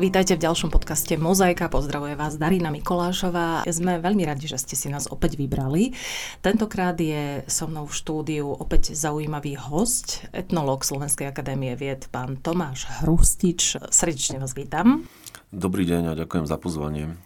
[0.00, 1.68] Vítajte v ďalšom podcaste Mozaika.
[1.68, 3.68] Pozdravuje vás Darina Mikolášová.
[3.68, 5.92] Sme veľmi radi, že ste si nás opäť vybrali.
[6.40, 12.88] Tentokrát je so mnou v štúdiu opäť zaujímavý host, etnológ Slovenskej akadémie vied, pán Tomáš
[13.04, 13.76] Hrustič.
[13.92, 15.04] Srdečne vás vítam.
[15.52, 17.20] Dobrý deň a ďakujem za pozvanie.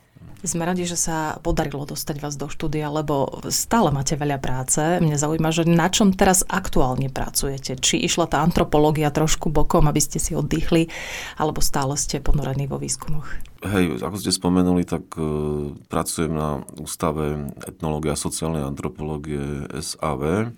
[0.44, 4.76] Sme radi, že sa podarilo dostať vás do štúdia, lebo stále máte veľa práce.
[5.00, 7.80] Mne zaujíma, že na čom teraz aktuálne pracujete.
[7.80, 10.92] Či išla tá antropológia trošku bokom, aby ste si oddychli,
[11.40, 13.24] alebo stále ste ponorení vo výskumoch?
[13.64, 20.52] Hej, ako ste spomenuli, tak uh, pracujem na Ústave etnológie a sociálnej antropológie SAV,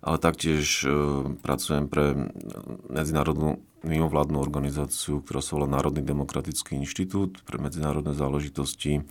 [0.00, 2.32] ale taktiež uh, pracujem pre
[2.88, 9.06] medzinárodnú mimovládnu organizáciu, ktorá sa volá Národný demokratický inštitút pre medzinárodné záležitosti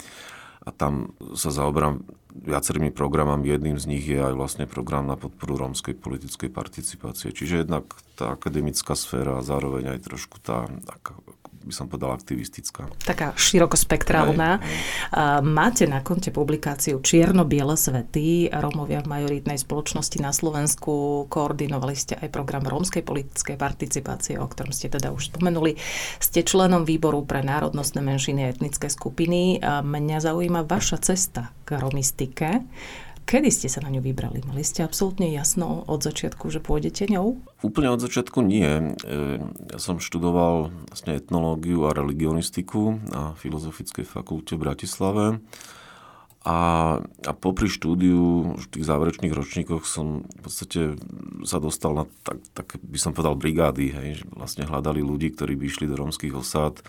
[0.68, 2.04] a tam sa zaoberám
[2.38, 3.50] viacerými programami.
[3.50, 7.32] Jedným z nich je aj vlastne program na podporu rómskej politickej participácie.
[7.32, 7.88] Čiže jednak
[8.20, 10.68] tá akademická sféra a zároveň aj trošku tá
[11.68, 12.88] by som povedal, aktivistická.
[13.04, 14.64] Taká širokospektrálna.
[15.44, 21.28] Máte na konte publikáciu Čierno-biele svety, Rómovia v majoritnej spoločnosti na Slovensku.
[21.28, 25.76] Koordinovali ste aj program rómskej politickej participácie, o ktorom ste teda už spomenuli.
[26.24, 29.60] Ste členom výboru pre národnostné menšiny a etnické skupiny.
[29.64, 32.64] Mňa zaujíma vaša cesta k romistike.
[33.28, 34.40] Kedy ste sa na ňu vybrali?
[34.48, 37.44] Mali ste absolútne jasno od začiatku, že pôjdete ňou?
[37.60, 38.64] Úplne od začiatku nie.
[38.64, 45.26] E, ja som študoval vlastne etnológiu a religionistiku na Filozofickej fakulte v Bratislave.
[46.48, 46.60] A,
[47.04, 50.82] a popri štúdiu v tých záverečných ročníkoch som v podstate
[51.44, 55.68] sa dostal na tak, tak by som povedal brigády, hej, vlastne hľadali ľudí, ktorí by
[55.68, 56.80] išli do rómskych osád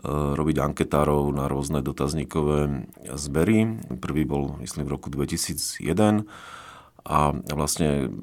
[0.00, 3.76] robiť anketárov na rôzne dotazníkové zbery.
[4.00, 6.24] Prvý bol, myslím, v roku 2001
[7.02, 8.14] a vlastne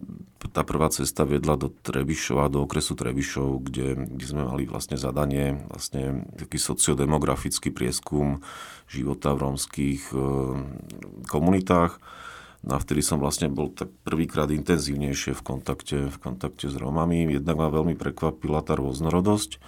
[0.56, 5.68] tá prvá cesta viedla do Trebišova, do okresu Trebišov, kde, kde sme mali vlastne zadanie,
[5.68, 8.40] vlastne taký sociodemografický prieskum
[8.88, 10.18] života v rómskych e,
[11.28, 12.00] komunitách.
[12.64, 17.28] No vtedy som vlastne bol tak prvýkrát intenzívnejšie v kontakte, v kontakte s Rómami.
[17.28, 19.60] Jednak ma veľmi prekvapila tá rôznorodosť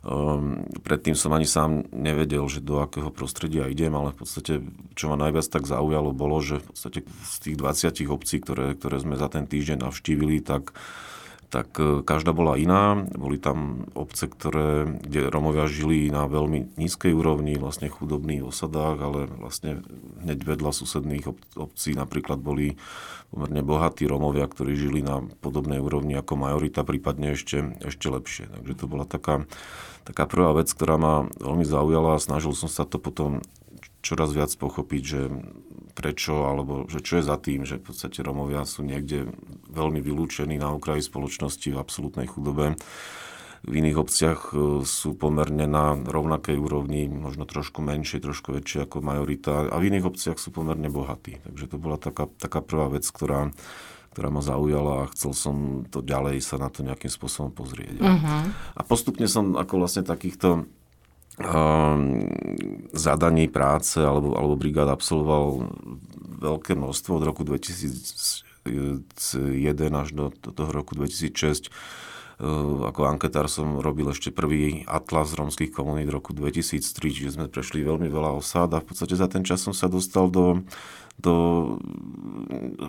[0.00, 4.64] Um, predtým som ani sám nevedel, že do akého prostredia idem, ale v podstate,
[4.96, 8.96] čo ma najviac tak zaujalo, bolo, že v podstate z tých 20 obcí, ktoré, ktoré
[8.96, 10.72] sme za ten týždeň navštívili, tak
[11.50, 12.94] tak e, každá bola iná.
[13.10, 19.20] Boli tam obce, ktoré, kde Romovia žili na veľmi nízkej úrovni, vlastne chudobných osadách, ale
[19.26, 19.82] vlastne
[20.22, 21.26] hneď vedľa susedných
[21.58, 22.78] obcí napríklad boli
[23.34, 28.46] pomerne bohatí Romovia, ktorí žili na podobnej úrovni ako majorita, prípadne ešte, ešte lepšie.
[28.46, 29.44] Takže to bola taká,
[30.04, 33.44] taká prvá vec, ktorá ma veľmi zaujala a snažil som sa to potom
[34.00, 35.20] čoraz viac pochopiť, že
[35.92, 39.28] prečo, alebo že čo je za tým, že v podstate Romovia sú niekde
[39.68, 42.80] veľmi vylúčení na okraji spoločnosti v absolútnej chudobe.
[43.60, 49.04] V iných obciach e, sú pomerne na rovnakej úrovni, možno trošku menšie, trošku väčšie ako
[49.04, 51.44] majorita a v iných obciach sú pomerne bohatí.
[51.44, 53.52] Takže to bola taká, taká prvá vec, ktorá,
[54.10, 58.02] ktorá ma zaujala a chcel som to ďalej sa na to nejakým spôsobom pozrieť.
[58.02, 58.42] Uh-huh.
[58.74, 60.66] A postupne som ako vlastne takýchto
[61.40, 62.28] Ehm,
[62.92, 65.72] zadaní práce alebo, alebo brigád absolvoval
[66.36, 68.44] veľké množstvo od roku 2001
[69.96, 71.72] až do, do toho roku 2006.
[72.44, 77.48] Ehm, ako anketár som robil ešte prvý atlas rómskych komunít v roku 2003, čiže sme
[77.48, 80.60] prešli veľmi veľa osád a v podstate za ten čas som sa dostal do,
[81.20, 81.36] do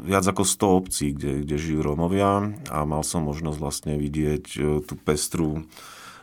[0.02, 4.60] viac ako 100 obcí, kde, kde žijú Rómovia a mal som možnosť vlastne vidieť e,
[4.82, 5.68] tú pestru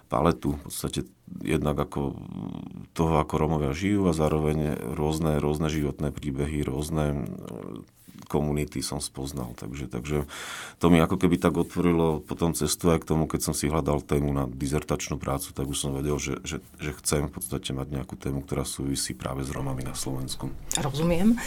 [0.08, 1.00] paletu v podstate
[1.44, 2.16] jednak ako
[2.96, 7.28] toho, ako Romovia žijú a zároveň rôzne, rôzne životné príbehy, rôzne
[8.28, 9.56] komunity som spoznal.
[9.56, 10.28] Takže, takže
[10.76, 14.04] to mi ako keby tak otvorilo potom cestu aj k tomu, keď som si hľadal
[14.04, 17.88] tému na dizertačnú prácu, tak už som vedel, že, že, že chcem v podstate mať
[17.88, 20.52] nejakú tému, ktorá súvisí práve s Romami na Slovensku.
[20.76, 21.40] Rozumiem.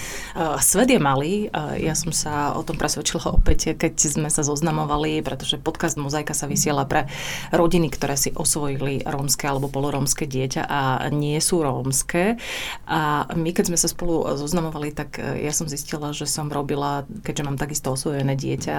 [0.58, 1.54] Svet je malý.
[1.78, 6.50] Ja som sa o tom presvedčila opäť, keď sme sa zoznamovali, pretože podcast Mozaika sa
[6.50, 7.06] vysiela pre
[7.54, 10.82] rodiny, ktoré si osvojili rómske alebo polorómske dieťa a
[11.14, 12.42] nie sú rómske.
[12.88, 17.04] A my, keď sme sa spolu zoznamovali, tak ja som zistila, že som robila robila,
[17.28, 18.78] keďže mám takisto osvojené dieťa,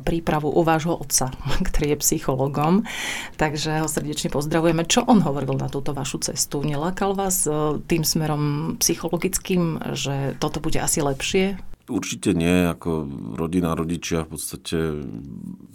[0.00, 1.28] prípravu u vášho otca,
[1.68, 2.88] ktorý je psychologom.
[3.36, 4.88] Takže ho srdečne pozdravujeme.
[4.88, 6.64] Čo on hovoril na túto vašu cestu?
[6.64, 11.60] Nelákal vás e, tým smerom psychologickým, že toto bude asi lepšie?
[11.84, 13.04] Určite nie, ako
[13.36, 15.04] rodina, rodičia v podstate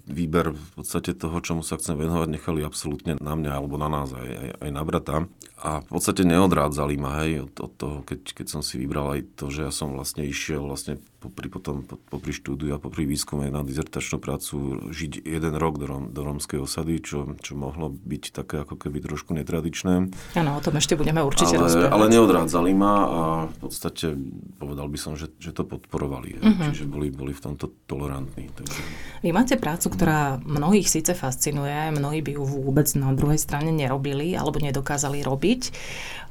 [0.10, 4.10] výber v podstate toho, čomu sa chcem venovať, nechali absolútne na mňa alebo na nás,
[4.10, 5.16] aj, aj, aj na brata.
[5.62, 9.38] A v podstate neodrádzali ma, hej, od, od toho, keď, keď som si vybral aj
[9.38, 13.62] to, že ja som vlastne išiel vlastne popri, potom, popri štúdiu a popri výskume na
[13.62, 18.64] dizertačnú prácu žiť jeden rok do, rom, do romskej osady, čo, čo mohlo byť také
[18.64, 20.08] ako keby trošku netradičné.
[20.40, 21.92] Áno, o tom ešte budeme určite ale, rozprávať.
[21.92, 23.22] Ale neodrádzali ma a
[23.52, 24.16] v podstate
[24.56, 26.40] povedal by som, že, že to podporovali.
[26.40, 26.72] Uh-huh.
[26.72, 28.48] Čiže boli, boli v tomto tolerantní.
[28.56, 28.80] Takže...
[29.20, 34.32] Vy máte prácu, ktorá mnohých síce fascinuje, mnohí by ju vôbec na druhej strane nerobili
[34.40, 35.62] alebo nedokázali robiť.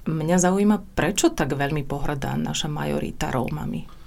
[0.09, 3.98] Mňa zaujíma, prečo tak veľmi pohrdá naša majorita Rómami?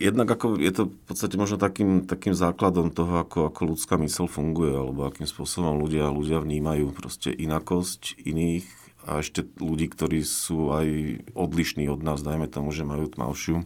[0.00, 4.24] Jednak ako je to v podstate možno takým, takým základom toho, ako, ako ľudská mysl
[4.24, 8.64] funguje, alebo akým spôsobom ľudia, ľudia vnímajú proste inakosť iných
[9.04, 10.88] a ešte ľudí, ktorí sú aj
[11.36, 13.60] odlišní od nás, dajme tomu, že majú tmavšiu,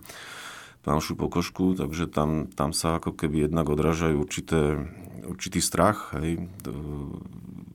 [0.82, 4.90] tmavšiu pokožku, takže tam, tam sa ako keby jednak odrážajú určité,
[5.31, 6.50] určitý strach, hej,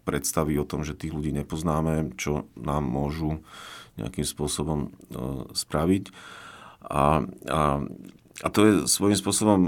[0.03, 3.39] predstavy o tom, že tých ľudí nepoznáme, čo nám môžu
[3.95, 4.89] nejakým spôsobom e,
[5.53, 6.03] spraviť.
[6.79, 7.61] A, a
[8.39, 9.59] a to je svojím spôsobom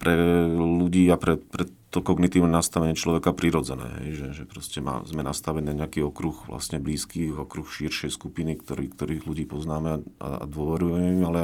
[0.00, 0.16] pre
[0.50, 5.20] ľudí a pre, pre to kognitívne nastavenie človeka prirodzené, hej, že, že proste má, sme
[5.20, 11.20] nastavené nejaký okruh vlastne blízky, okruh širšej skupiny, ktorý, ktorých ľudí poznáme a, a dôverujeme
[11.20, 11.40] im, ale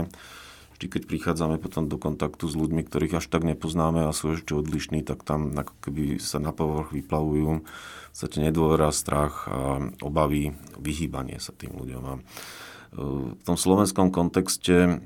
[0.80, 4.56] vždy, keď prichádzame potom do kontaktu s ľuďmi, ktorých až tak nepoznáme a sú ešte
[4.56, 10.56] odlišní, tak tam ako keby sa na povrch vyplavujú v podstate nedôvera, strach a obavy,
[10.80, 12.02] vyhýbanie sa tým ľuďom.
[12.08, 12.20] A e,
[13.36, 15.04] v tom slovenskom kontexte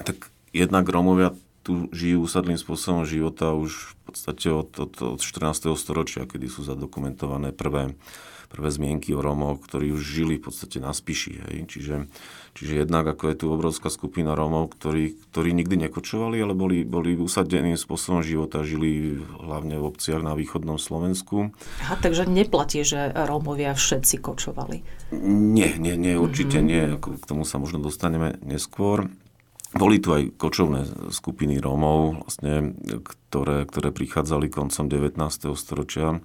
[0.00, 5.70] tak jednak Rómovia tu žijú usadlým spôsobom života už v podstate od, od, od 14.
[5.78, 7.94] storočia, kedy sú zadokumentované prvé,
[8.50, 11.38] prvé zmienky o Rómoch, ktorí už žili v podstate na Spiši.
[11.38, 11.56] Hej.
[11.70, 11.94] Čiže,
[12.58, 17.14] čiže jednak ako je tu obrovská skupina Rómov, ktorí, ktorí nikdy nekočovali, ale boli, boli
[17.14, 21.54] usadeným spôsobom života, žili hlavne v obciach na východnom Slovensku.
[21.86, 24.82] Aha, takže neplatí, že Rómovia všetci kočovali?
[25.30, 26.98] Nie, nie, nie, určite mm-hmm.
[26.98, 27.16] nie.
[27.22, 29.08] K tomu sa možno dostaneme neskôr.
[29.72, 35.16] Boli tu aj kočovné skupiny Rómov, vlastne, ktoré, ktoré prichádzali koncom 19.
[35.56, 36.20] storočia,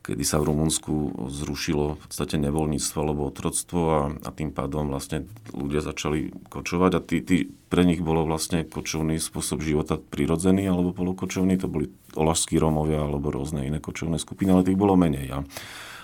[0.00, 5.26] kedy sa v Rumunsku zrušilo v podstate nevoľníctvo alebo otroctvo a, a tým pádom vlastne
[5.50, 10.94] ľudia začali kočovať a tí, tí, pre nich bolo vlastne kočovný spôsob života prirodzený alebo
[10.94, 15.26] polokočovný, to boli olašskí Rómovia alebo rôzne iné kočovné skupiny, ale tých bolo menej.
[15.30, 15.38] A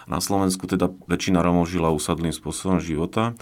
[0.06, 3.38] na Slovensku teda väčšina Rómov žila usadlým spôsobom života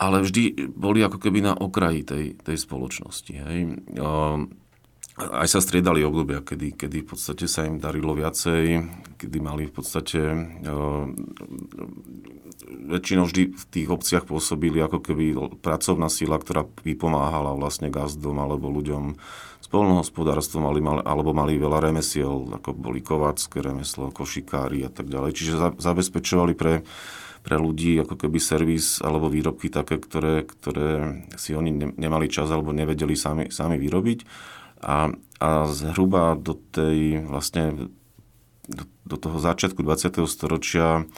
[0.00, 3.32] ale vždy boli ako keby na okraji tej, tej spoločnosti.
[3.36, 3.84] Hej.
[5.20, 8.80] Aj sa striedali obdobia, kedy, kedy v podstate sa im darilo viacej,
[9.20, 10.20] kedy mali v podstate
[12.70, 18.72] väčšinou vždy v tých obciach pôsobili ako keby pracovná sila, ktorá vypomáhala vlastne gazdom alebo
[18.72, 19.20] ľuďom
[19.60, 20.64] s polnohospodárstvom,
[21.04, 25.36] alebo mali veľa remesiel, ako boli kovácké remeslo, košikári a tak ďalej.
[25.36, 26.80] Čiže zabezpečovali pre
[27.50, 32.70] pre ľudí ako keby servis alebo výrobky také, ktoré, ktoré si oni nemali čas alebo
[32.70, 34.22] nevedeli sami, sami vyrobiť.
[34.86, 35.10] A,
[35.42, 37.90] a zhruba do tej vlastne
[38.70, 40.22] do, do toho začiatku 20.
[40.30, 41.10] storočia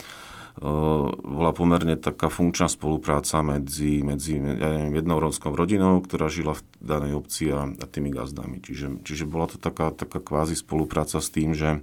[0.61, 6.61] bola pomerne taká funkčná spolupráca medzi, medzi ja neviem, jednou rómskou rodinou, ktorá žila v
[6.77, 8.61] danej obci a, a tými gazdami.
[8.61, 11.81] Čiže, čiže bola to taká, taká kvázi spolupráca s tým, že,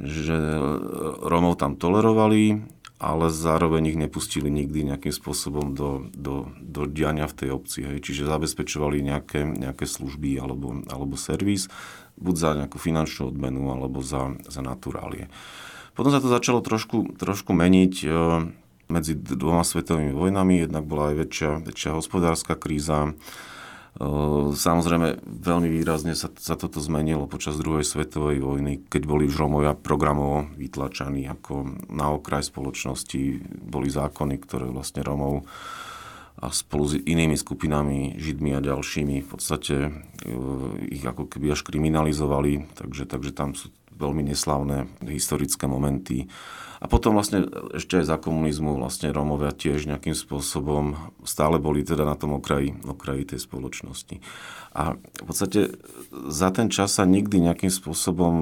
[0.00, 0.36] že
[1.20, 2.64] Rómov tam tolerovali,
[2.96, 7.84] ale zároveň ich nepustili nikdy nejakým spôsobom do, do, do diania v tej obci.
[7.84, 8.08] Hej.
[8.08, 11.68] Čiže zabezpečovali nejaké, nejaké služby alebo, alebo servis,
[12.16, 15.28] buď za nejakú finančnú odmenu, alebo za, za naturálie.
[15.92, 18.08] Potom sa to začalo trošku, trošku meniť e,
[18.88, 20.64] medzi dvoma svetovými vojnami.
[20.64, 23.12] Jednak bola aj väčšia, väčšia hospodárska kríza,
[24.52, 29.72] Samozrejme, veľmi výrazne sa, sa toto zmenilo počas druhej svetovej vojny, keď boli už Romovia
[29.72, 33.40] programovo vytlačaní ako na okraj spoločnosti.
[33.64, 35.48] Boli zákony, ktoré vlastne Romov
[36.36, 39.88] a spolu s inými skupinami, Židmi a ďalšími, v podstate
[40.92, 46.28] ich ako keby až kriminalizovali, takže, takže tam sú veľmi neslavné historické momenty
[46.76, 52.04] a potom vlastne ešte aj za komunizmu vlastne Rómovia tiež nejakým spôsobom stále boli teda
[52.04, 54.20] na tom okraji, okraji tej spoločnosti.
[54.76, 55.80] A v podstate
[56.12, 58.32] za ten čas sa nikdy nejakým spôsobom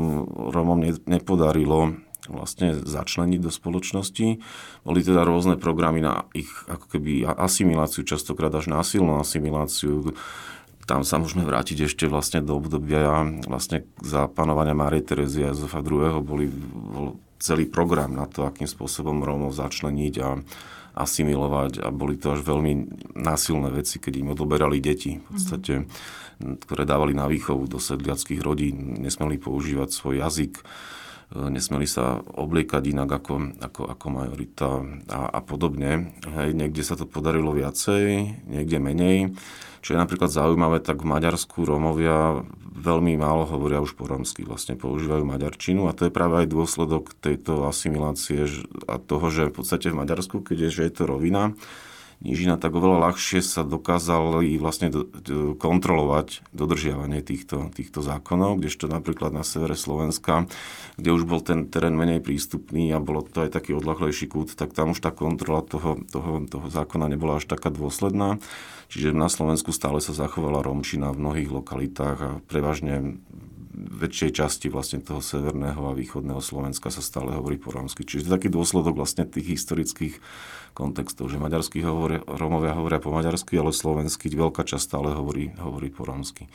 [0.50, 1.94] Rómom nepodarilo
[2.28, 4.40] vlastne začleniť do spoločnosti.
[4.84, 10.16] Boli teda rôzne programy na ich ako keby asimiláciu, častokrát až násilnú asimiláciu.
[10.84, 15.80] Tam sa môžeme vrátiť ešte vlastne do obdobia vlastne za panovania Márie Terezy a Jozefa
[15.80, 16.20] II.
[16.20, 20.40] Boli, bol celý program na to, akým spôsobom Rómov začleniť a,
[20.94, 22.72] asimilovať a boli to až veľmi
[23.18, 25.72] násilné veci, keď im odoberali deti, v podstate,
[26.38, 30.62] ktoré dávali na výchovu do sedliackých rodín, nesmeli používať svoj jazyk,
[31.32, 34.68] nesmeli sa obliekať inak ako, ako, ako majorita
[35.08, 36.12] a, a podobne.
[36.24, 39.18] Hej, niekde sa to podarilo viacej, niekde menej.
[39.84, 42.40] Čo je napríklad zaujímavé, tak v Maďarsku Rómovia
[42.74, 47.12] veľmi málo hovoria už po romsky, vlastne používajú maďarčinu a to je práve aj dôsledok
[47.20, 48.48] tejto asimilácie
[48.90, 51.52] a toho, že v podstate v Maďarsku, keď je, že je to rovina,
[52.24, 58.88] nížina, tak oveľa ľahšie sa dokázali vlastne do, do, kontrolovať dodržiavanie týchto, týchto zákonov, kdežto
[58.88, 60.48] napríklad na severe Slovenska,
[60.96, 64.72] kde už bol ten terén menej prístupný a bolo to aj taký odlahlejší kút, tak
[64.72, 68.40] tam už tá kontrola toho, toho, toho zákona nebola až taká dôsledná.
[68.88, 73.20] Čiže na Slovensku stále sa zachovala romčina v mnohých lokalitách a prevažne
[73.74, 78.06] väčšej časti vlastne toho severného a východného Slovenska sa stále hovorí po rómsky.
[78.06, 80.14] Čiže to je taký dôsledok vlastne tých historických
[80.74, 85.88] kontextov, že maďarskí hovoria, Rómovia hovoria po maďarsky, ale slovenský veľká časť stále hovorí, hovorí
[85.94, 86.50] po rómsky.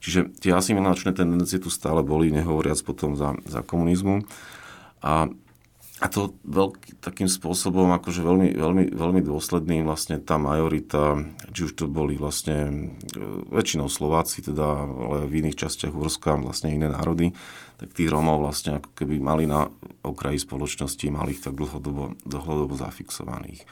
[0.00, 4.24] Čiže tie asimilačné tendencie tu stále boli, nehovoriac potom za, za komunizmu.
[5.04, 5.30] A
[5.98, 11.18] a to veľký, takým spôsobom, akože veľmi, veľmi, veľmi dôsledným vlastne tá majorita,
[11.50, 13.18] či už to boli vlastne e,
[13.50, 17.34] väčšinou Slováci, teda, ale v iných častiach Úrska, vlastne iné národy,
[17.78, 19.70] tak tých Rómov vlastne ako keby mali na
[20.02, 23.62] okraji spoločnosti, mali ich tak dlhodobo, dlhodobo zafixovaných.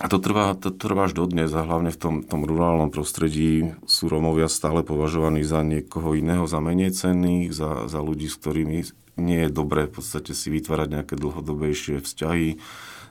[0.00, 4.08] A to trvá, to trvá až dodnes a hlavne v tom, tom rurálnom prostredí sú
[4.08, 8.88] Rómovia stále považovaní za niekoho iného, za menej cenných, za, za ľudí, s ktorými
[9.20, 12.56] nie je dobré v podstate si vytvárať nejaké dlhodobejšie vzťahy,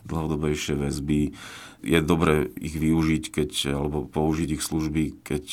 [0.09, 1.37] dlhodobejšie väzby.
[1.81, 5.45] Je dobré ich využiť, keď, alebo použiť ich služby, keď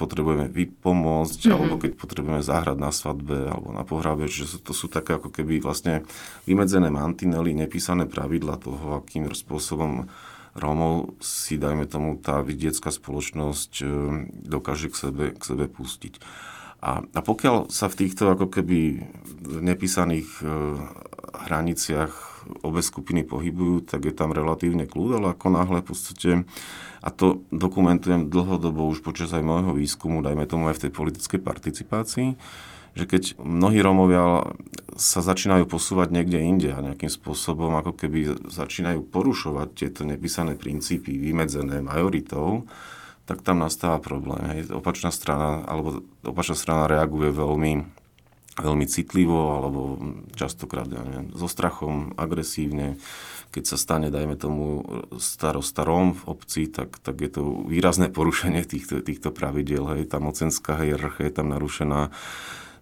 [0.00, 0.48] potrebujeme
[0.80, 1.54] pomôcť, mm-hmm.
[1.54, 4.24] alebo keď potrebujeme zahrať na svadbe alebo na pohrabe.
[4.24, 6.08] Čiže to sú také ako keby vlastne
[6.48, 10.08] vymedzené mantinely, nepísané pravidla toho, akým spôsobom
[10.54, 13.86] Rómov si, dajme tomu, tá vidiecká spoločnosť e,
[14.46, 16.22] dokáže k sebe, k sebe pustiť.
[16.78, 19.02] A, a pokiaľ sa v týchto ako keby
[19.50, 20.46] nepísaných e,
[21.50, 26.30] hraniciach obe skupiny pohybujú, tak je tam relatívne kľud, ale ako náhle v podstate,
[27.04, 31.40] a to dokumentujem dlhodobo už počas aj môjho výskumu, dajme tomu aj v tej politickej
[31.42, 32.28] participácii,
[32.94, 34.54] že keď mnohí Rómovia
[34.94, 41.18] sa začínajú posúvať niekde inde a nejakým spôsobom ako keby začínajú porušovať tieto nepísané princípy
[41.18, 42.62] vymedzené majoritou,
[43.26, 44.40] tak tam nastáva problém.
[44.52, 44.70] Hej.
[44.70, 48.03] Opačná strana, alebo opačná strana reaguje veľmi,
[48.54, 49.98] veľmi citlivo, alebo
[50.38, 53.00] častokrát, ja neviem, so strachom, agresívne.
[53.50, 54.82] Keď sa stane, dajme tomu,
[55.14, 59.94] starostarom v obci, tak, tak je to výrazné porušenie týchto, týchto pravidel.
[59.94, 60.10] Hej.
[60.10, 62.10] Tá mocenská hierarchia je tam narušená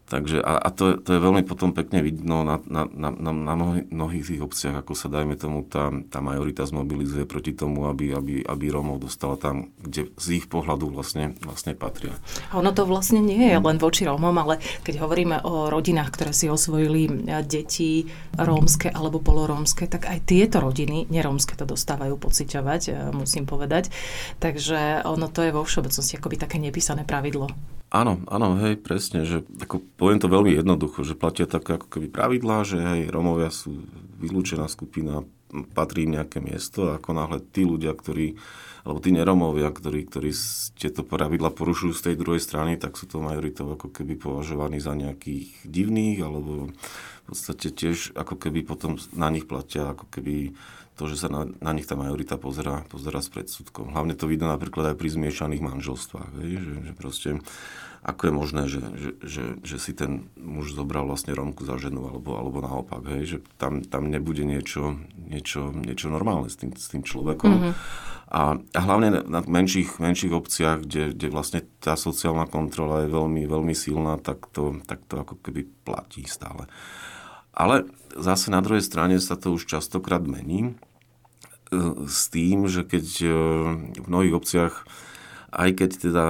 [0.03, 3.55] Takže a, a to, to je veľmi potom pekne vidno na, na, na, na
[3.89, 8.45] mnohých tých obciach, ako sa dajme tomu tá, tá majorita zmobilizuje proti tomu, aby, aby,
[8.45, 12.13] aby Rómov dostala tam, kde z ich pohľadu vlastne, vlastne patria.
[12.53, 16.37] A ono to vlastne nie je len voči Rómom, ale keď hovoríme o rodinách, ktoré
[16.37, 17.13] si osvojili e,
[17.49, 18.05] deti
[18.37, 23.89] rómske alebo polorómske, tak aj tieto rodiny, nerómske to dostávajú pociťovať, e, musím povedať.
[24.45, 27.49] Takže ono to je vo všeobecnosti akoby také nepísané pravidlo.
[27.93, 32.09] Áno, áno, hej, presne, že ako poviem to veľmi jednoducho, že platia tak ako keby
[32.09, 33.85] pravidlá, že hej, Romovia sú
[34.17, 35.29] vylúčená skupina,
[35.77, 38.41] patrí im nejaké miesto a ako náhle tí ľudia, ktorí,
[38.89, 40.33] alebo tí neromovia, ktorí, ktorí
[40.73, 44.97] tieto pravidla porušujú z tej druhej strany, tak sú to majoritou ako keby považovaní za
[44.97, 50.57] nejakých divných, alebo v podstate tiež ako keby potom na nich platia ako keby
[51.03, 53.91] to, že sa na, na nich tá majorita pozera, pozera s predsudkom.
[53.91, 57.29] Hlavne to vidno napríklad aj pri zmiešaných manželstvách, hej, že, že proste
[58.03, 62.07] ako je možné, že, že, že, že si ten muž zobral vlastne Romku za ženu,
[62.07, 66.87] alebo, alebo naopak, hej, že tam, tam nebude niečo, niečo, niečo normálne s tým, s
[66.91, 67.51] tým človekom.
[67.51, 67.75] Mm-hmm.
[68.33, 73.43] A, a hlavne na menších, menších obciach, kde, kde vlastne tá sociálna kontrola je veľmi,
[73.47, 76.67] veľmi silná, tak to, tak to ako keby platí stále.
[77.55, 80.75] Ale zase na druhej strane sa to už častokrát mení
[82.07, 83.29] s tým, že keď e,
[83.97, 84.75] v mnohých obciach,
[85.53, 86.27] aj keď teda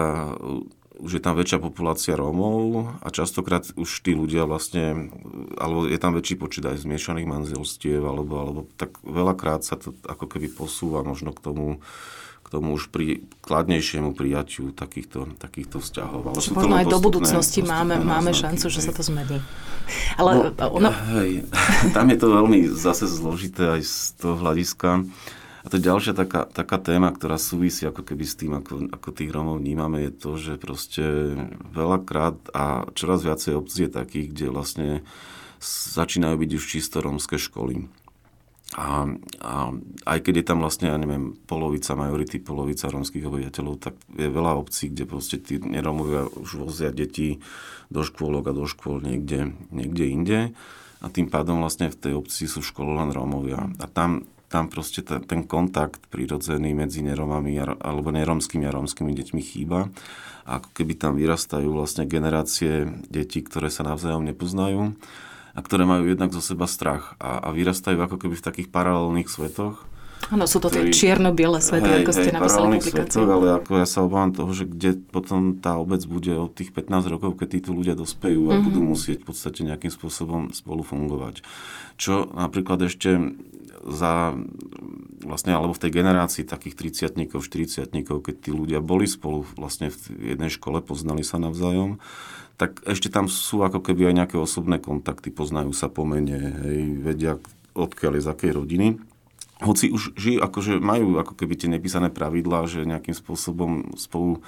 [1.02, 5.10] už je tam väčšia populácia Rómov a častokrát už tí ľudia vlastne,
[5.58, 10.30] alebo je tam väčší počet aj zmiešaných manželstiev, alebo, alebo tak veľakrát sa to ako
[10.30, 11.66] keby posúva možno k tomu,
[12.52, 16.36] tomu už pri kladnejšiemu prijaťu takýchto, takýchto vzťahov.
[16.36, 19.40] Ale sú možno aj do budúcnosti máme, máme šancu, že sa to zmení.
[20.20, 20.92] Ale no, ono...
[21.16, 21.48] hej,
[21.96, 25.08] tam je to veľmi zase zložité aj z toho hľadiska,
[25.62, 29.30] a to ďalšia taká, taká téma, ktorá súvisí ako keby s tým, ako, ako tých
[29.30, 31.38] Romov vnímame, je to, že proste
[31.70, 34.88] veľakrát a čoraz viacej obcí je takých, kde vlastne
[35.94, 37.86] začínajú byť už čisto rómske školy.
[38.72, 39.04] A,
[39.44, 39.52] a
[40.08, 44.56] aj keď je tam vlastne, ja neviem, polovica majority, polovica rómskych obyvateľov, tak je veľa
[44.56, 47.36] obcí, kde proste tí neromovia už vozia deti
[47.92, 50.40] do škôlok a do škôl niekde, niekde inde.
[51.04, 53.60] A tým pádom vlastne v tej obci sú v škole len Rómovia.
[53.76, 59.42] A tam, tam proste ta, ten kontakt prirodzený medzi neromami alebo neromskými a rómskymi deťmi
[59.42, 59.92] chýba.
[60.48, 64.96] A ako keby tam vyrastajú vlastne generácie detí, ktoré sa navzájom nepoznajú
[65.52, 69.28] a ktoré majú jednak zo seba strach a, a vyrastajú ako keby v takých paralelných
[69.28, 69.84] svetoch.
[70.30, 73.26] Áno, sú to tie čierno-biele svety, hej, ako ste hej, napísali publikáciu.
[73.26, 77.10] ale ako ja sa obávam toho, že kde potom tá obec bude od tých 15
[77.10, 78.66] rokov, keď títo ľudia dospejú a mm-hmm.
[78.70, 81.42] budú musieť v podstate nejakým spôsobom spolu fungovať.
[81.98, 83.34] Čo napríklad ešte
[83.82, 84.38] za
[85.26, 90.34] vlastne, alebo v tej generácii takých 30 40 keď tí ľudia boli spolu vlastne v
[90.34, 91.98] jednej škole, poznali sa navzájom,
[92.62, 97.02] tak ešte tam sú ako keby aj nejaké osobné kontakty, poznajú sa po mene, hej,
[97.02, 97.42] vedia
[97.74, 98.86] odkiaľ je z akej rodiny.
[99.66, 104.46] Hoci už žijú, akože majú ako keby tie nepísané pravidlá, že nejakým spôsobom spolu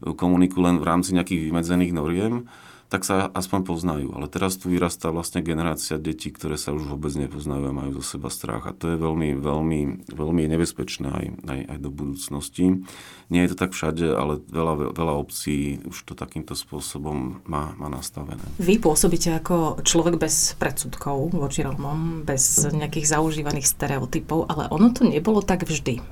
[0.00, 2.48] komunikujú len v rámci nejakých vymedzených noriem,
[2.92, 4.08] tak sa aspoň poznajú.
[4.12, 8.04] Ale teraz tu vyrastá vlastne generácia detí, ktoré sa už vôbec nepoznajú a majú zo
[8.04, 8.68] seba strach.
[8.68, 12.84] A to je veľmi, veľmi, veľmi nebezpečné aj, aj, aj do budúcnosti.
[13.32, 17.88] Nie je to tak všade, ale veľa, veľa obcí už to takýmto spôsobom má, má
[17.88, 18.44] nastavené.
[18.60, 25.08] Vy pôsobíte ako človek bez predsudkov voči Rómom, bez nejakých zaužívaných stereotypov, ale ono to
[25.08, 26.04] nebolo tak vždy.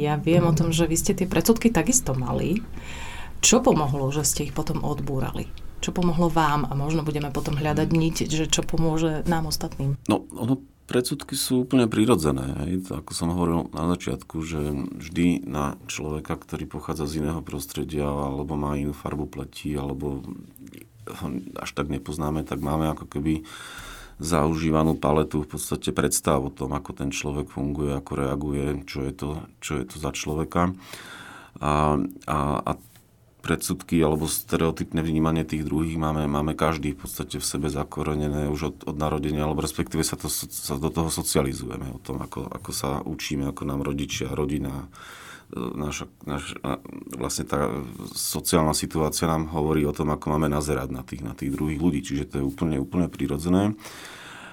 [0.00, 2.64] Ja viem o tom, že vy ste tie predsudky takisto mali.
[3.44, 5.52] Čo pomohlo, že ste ich potom odbúrali?
[5.82, 9.98] Čo pomohlo vám a možno budeme potom hľadať niť, že čo pomôže nám ostatným.
[10.06, 12.52] No, ono predsudky sú úplne prirodzené.
[12.66, 12.92] Hej.
[12.92, 14.60] Ako som hovoril na začiatku, že
[14.98, 20.20] vždy na človeka, ktorý pochádza z iného prostredia alebo má inú farbu pleti alebo
[21.58, 23.42] až tak nepoznáme, tak máme ako keby
[24.22, 29.12] zaužívanú paletu v podstate predstav o tom, ako ten človek funguje, ako reaguje, čo je
[29.16, 30.70] to, čo je to za človeka.
[31.58, 31.98] A,
[32.30, 32.72] a, a
[33.42, 38.60] predsudky alebo stereotypné vnímanie tých druhých máme, máme každý v podstate v sebe zakorenené už
[38.70, 42.70] od, od narodenia, alebo respektíve sa, to, sa do toho socializujeme, o tom, ako, ako
[42.70, 44.86] sa učíme, ako nám rodičia, rodina,
[45.50, 46.54] e, naša, naš,
[47.18, 47.66] vlastne tá
[48.14, 52.00] sociálna situácia nám hovorí o tom, ako máme nazerať na tých, na tých druhých ľudí,
[52.06, 53.74] čiže to je úplne, úplne prirodzené.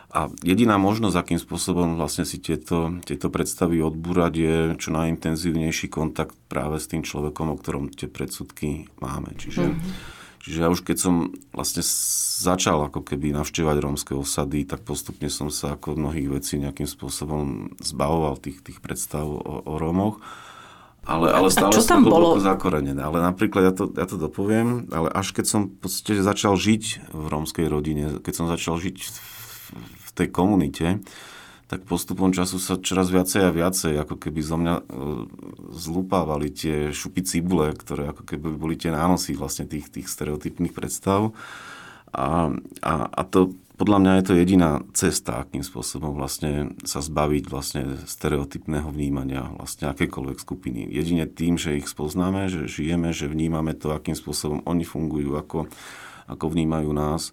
[0.10, 6.34] A jediná možnosť, akým spôsobom vlastne si tieto, tieto predstavy odbúrať, je čo najintenzívnejší kontakt
[6.50, 9.38] práve s tým človekom, o ktorom tie predsudky máme.
[9.38, 9.92] Čiže, mm-hmm.
[10.42, 11.86] čiže ja už keď som vlastne
[12.42, 17.78] začal ako keby navštevovať rómske osady, tak postupne som sa ako mnohých vecí nejakým spôsobom
[17.78, 20.18] zbavoval tých, tých predstav o, o Rómoch.
[21.06, 22.98] Ale, ale stále čo tam bolo zakorenené.
[22.98, 27.14] Ale napríklad, ja to, ja to dopoviem, ale až keď som v podstate začal žiť
[27.14, 29.39] v rómskej rodine, keď som začal žiť v
[30.20, 31.00] tej komunite,
[31.70, 34.84] tak postupom času sa čoraz viacej a viacej ako keby zo mňa e,
[35.78, 41.32] zlupávali tie šupy cibule, ktoré ako keby boli tie nánosy vlastne tých, tých stereotypných predstav.
[42.10, 42.50] A,
[42.82, 48.02] a, a to podľa mňa je to jediná cesta, akým spôsobom vlastne sa zbaviť vlastne
[48.04, 50.84] stereotypného vnímania vlastne akékoľvek skupiny.
[50.90, 55.72] Jedine tým, že ich spoznáme, že žijeme, že vnímame to, akým spôsobom oni fungujú, ako,
[56.28, 57.32] ako vnímajú nás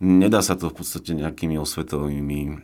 [0.00, 2.56] Nedá sa to v podstate nejakými osvetovými eh,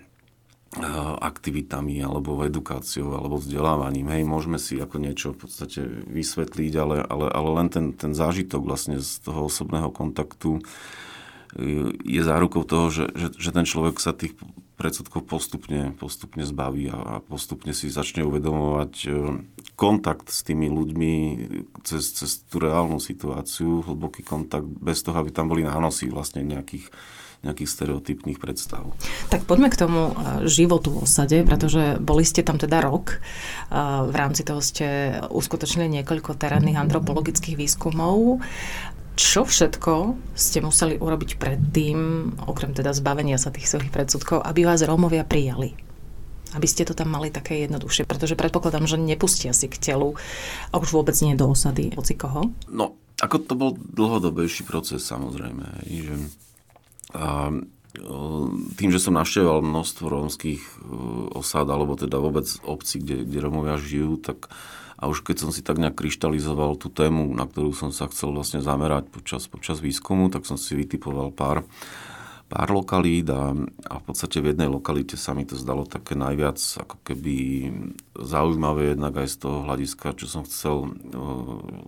[1.20, 4.08] aktivitami alebo edukáciou alebo vzdelávaním.
[4.08, 8.64] Hej, môžeme si ako niečo v podstate vysvetliť, ale, ale, ale len ten, ten zážitok
[8.64, 10.64] vlastne z toho osobného kontaktu
[11.60, 14.32] eh, je zárukou toho, že, že, že ten človek sa tých
[14.80, 19.44] predsudkov postupne, postupne zbaví a postupne si začne uvedomovať eh,
[19.76, 21.12] kontakt s tými ľuďmi
[21.84, 26.88] cez, cez tú reálnu situáciu, hlboký kontakt, bez toho, aby tam boli nánosy vlastne nejakých
[27.46, 28.90] nejakých stereotypných predstav.
[29.30, 30.12] Tak poďme k tomu e,
[30.50, 33.16] životu v osade, pretože boli ste tam teda rok.
[33.16, 33.18] E,
[34.06, 38.42] v rámci toho ste uskutočnili niekoľko terénnych antropologických výskumov.
[39.16, 41.96] Čo všetko ste museli urobiť predtým,
[42.44, 45.72] okrem teda zbavenia sa tých svojich predsudkov, aby vás Rómovia prijali?
[46.52, 50.20] Aby ste to tam mali také jednoduchšie, pretože predpokladám, že nepustia si k telu
[50.68, 52.52] a už vôbec nie do osady, hoci koho?
[52.68, 56.12] No, ako to bol dlhodobejší proces samozrejme, že
[57.16, 57.56] a e,
[58.76, 60.72] tým, že som navštevoval množstvo rómskych e,
[61.32, 64.52] osád, alebo teda vôbec obcí, kde, kde Rómovia žijú, tak
[64.96, 68.32] a už keď som si tak nejak kryštalizoval tú tému, na ktorú som sa chcel
[68.32, 71.68] vlastne zamerať počas, počas výskumu, tak som si vytipoval pár,
[72.48, 73.52] pár lokalít a,
[73.92, 77.36] a v podstate v jednej lokalite sa mi to zdalo také najviac ako keby
[78.16, 81.20] zaujímavé jednak aj z toho hľadiska, čo som chcel e,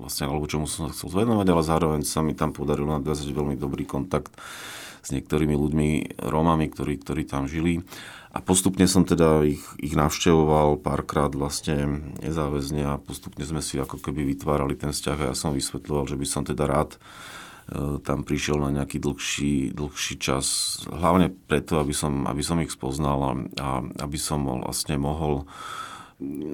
[0.05, 3.57] vlastne, alebo čomu som sa chcel zvenovať, ale zároveň sa mi tam podarilo nadviazať veľmi
[3.57, 4.37] dobrý kontakt
[5.09, 7.81] s niektorými ľuďmi, Rómami, ktorí, ktorí tam žili.
[8.29, 13.97] A postupne som teda ich, ich navštevoval párkrát vlastne nezáväzne a postupne sme si ako
[13.97, 16.99] keby vytvárali ten vzťah a ja som vysvetľoval, že by som teda rád e,
[18.05, 23.18] tam prišiel na nejaký dlhší, dlhší čas, hlavne preto, aby som, aby som ich spoznal
[23.25, 23.33] a,
[23.64, 23.68] a
[24.05, 25.49] aby som vlastne mohol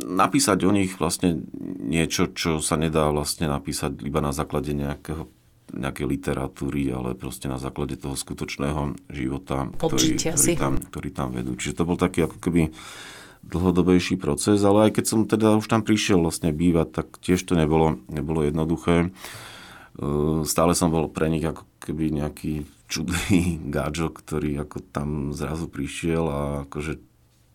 [0.06, 1.42] napísať o nich vlastne
[1.82, 5.26] niečo, čo sa nedá vlastne napísať iba na základe nejakého
[5.74, 11.58] nejakej literatúry, ale proste na základe toho skutočného života, ktorý, ktorý, tam, ktorý tam vedú.
[11.58, 12.70] Čiže to bol taký ako keby
[13.44, 17.58] dlhodobejší proces, ale aj keď som teda už tam prišiel vlastne bývať, tak tiež to
[17.58, 19.12] nebolo, nebolo jednoduché.
[20.48, 26.24] Stále som bol pre nich ako keby nejaký čudný gáčok, ktorý ako tam zrazu prišiel
[26.30, 27.02] a akože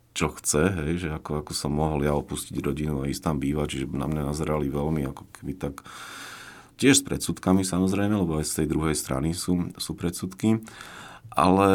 [0.10, 3.78] čo chce, hej, že ako, ako som mohol ja opustiť rodinu a ísť tam bývať,
[3.78, 5.86] čiže na mňa nazerali veľmi ako keby tak
[6.80, 10.64] Tiež s predsudkami samozrejme, lebo aj z tej druhej strany sú, sú predsudky.
[11.30, 11.70] Ale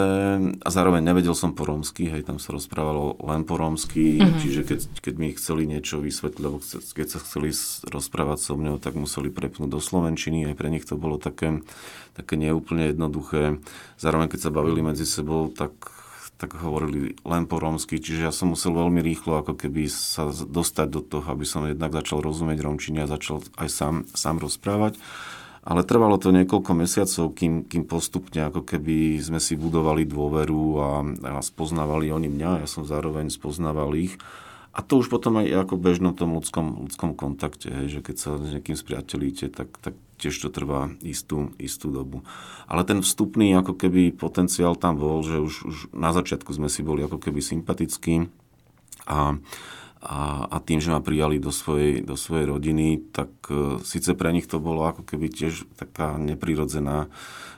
[0.67, 4.39] a zároveň nevedel som po rómsky, hej, tam sa rozprávalo len po rómsky, mm-hmm.
[4.43, 6.59] čiže keď, keď mi chceli niečo vysvetliť, lebo
[6.91, 7.55] keď sa chceli
[7.87, 11.63] rozprávať so mnou, tak museli prepnúť do Slovenčiny, aj pre nich to bolo také,
[12.19, 13.63] také neúplne jednoduché.
[13.95, 15.71] Zároveň keď sa bavili medzi sebou, tak
[16.35, 20.89] tak hovorili len po rómsky, čiže ja som musel veľmi rýchlo ako keby sa dostať
[20.91, 24.99] do toho, aby som jednak začal rozumieť rómčine a začal aj sám, sám rozprávať.
[25.65, 30.89] Ale trvalo to niekoľko mesiacov, kým, kým postupne ako keby sme si budovali dôveru a,
[31.25, 34.21] a spoznávali oni mňa, ja som zároveň spoznával ich.
[34.75, 38.31] A to už potom aj ako bežnom tom ľudskom, ľudskom kontakte, hej, že keď sa
[38.37, 42.23] s niekým spriateľíte, tak, tak tiež to trvá istú, istú dobu.
[42.71, 46.81] Ale ten vstupný ako keby potenciál tam bol, že už, už na začiatku sme si
[46.87, 48.31] boli ako keby sympatickí
[49.05, 49.37] a,
[50.01, 54.33] a, a tým, že ma prijali do svojej, do svojej rodiny, tak uh, síce pre
[54.33, 57.13] nich to bolo ako keby tiež taká neprirodzená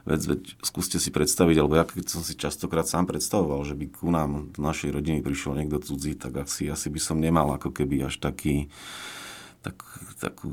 [0.06, 3.86] vec, veď skúste si predstaviť, alebo ja keď som si častokrát sám predstavoval, že by
[3.90, 7.74] ku nám do našej rodiny prišiel niekto cudzí, tak asi, asi by som nemal ako
[7.74, 8.70] keby až taký
[9.66, 9.82] tak,
[10.22, 10.46] takú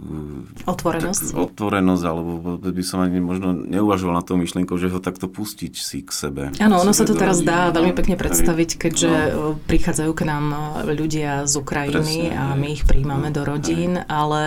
[0.65, 1.37] otvorenosť.
[1.37, 5.73] Tak, otvorenosť, alebo by som ani možno neuvažoval na to myšlienkou, že ho takto pustiť
[5.77, 6.43] si k sebe.
[6.57, 9.53] Áno, ono sa to teraz dá veľmi pekne predstaviť, keďže no.
[9.69, 10.45] prichádzajú k nám
[10.89, 14.09] ľudia z Ukrajiny Presne, a my ich príjmame no, do rodín, aj.
[14.09, 14.41] ale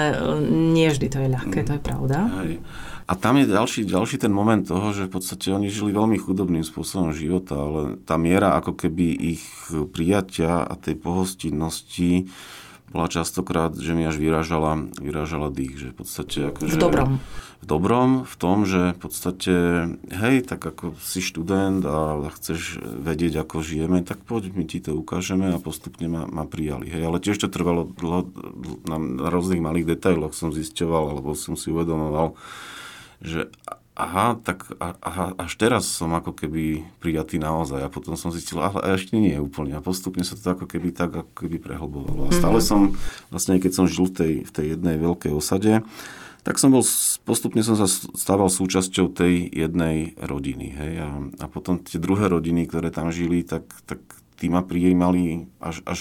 [0.51, 2.19] nie vždy to je ľahké, to je pravda.
[2.27, 2.51] Aj.
[3.07, 6.67] A tam je ďalší, ďalší ten moment toho, že v podstate oni žili veľmi chudobným
[6.67, 9.47] spôsobom života, ale tá miera ako keby ich
[9.95, 12.27] prijatia a tej pohostinnosti
[12.91, 16.39] bola častokrát, že mi až vyrážala, vyrážala dých, že v podstate...
[16.55, 17.11] Ako, v dobrom.
[17.57, 19.55] V dobrom, v tom, že v podstate,
[20.13, 24.95] hej, tak ako si študent a chceš vedieť, ako žijeme, tak poď, my ti to
[24.95, 26.87] ukážeme a postupne ma, ma prijali.
[26.87, 28.31] Hej, ale tiež to trvalo dlho,
[28.87, 32.39] na, na rôznych malých detailoch som zisťoval, alebo som si uvedomoval,
[33.19, 33.51] že
[33.97, 38.95] aha, tak aha, až teraz som ako keby prijatý naozaj a potom som zistil, ale
[38.95, 42.29] ešte nie je úplne a postupne sa to ako keby tak ako keby prehlbovalo.
[42.29, 42.93] A stále mm-hmm.
[42.93, 42.95] som,
[43.33, 45.81] vlastne keď som žil v tej, v tej jednej veľkej osade,
[46.47, 46.85] tak som bol,
[47.27, 50.67] postupne som sa stával súčasťou tej jednej rodiny.
[50.79, 50.93] Hej?
[51.03, 51.09] A,
[51.43, 53.99] a potom tie druhé rodiny, ktoré tam žili, tak, tak
[54.37, 56.01] tí ma prijímali až, až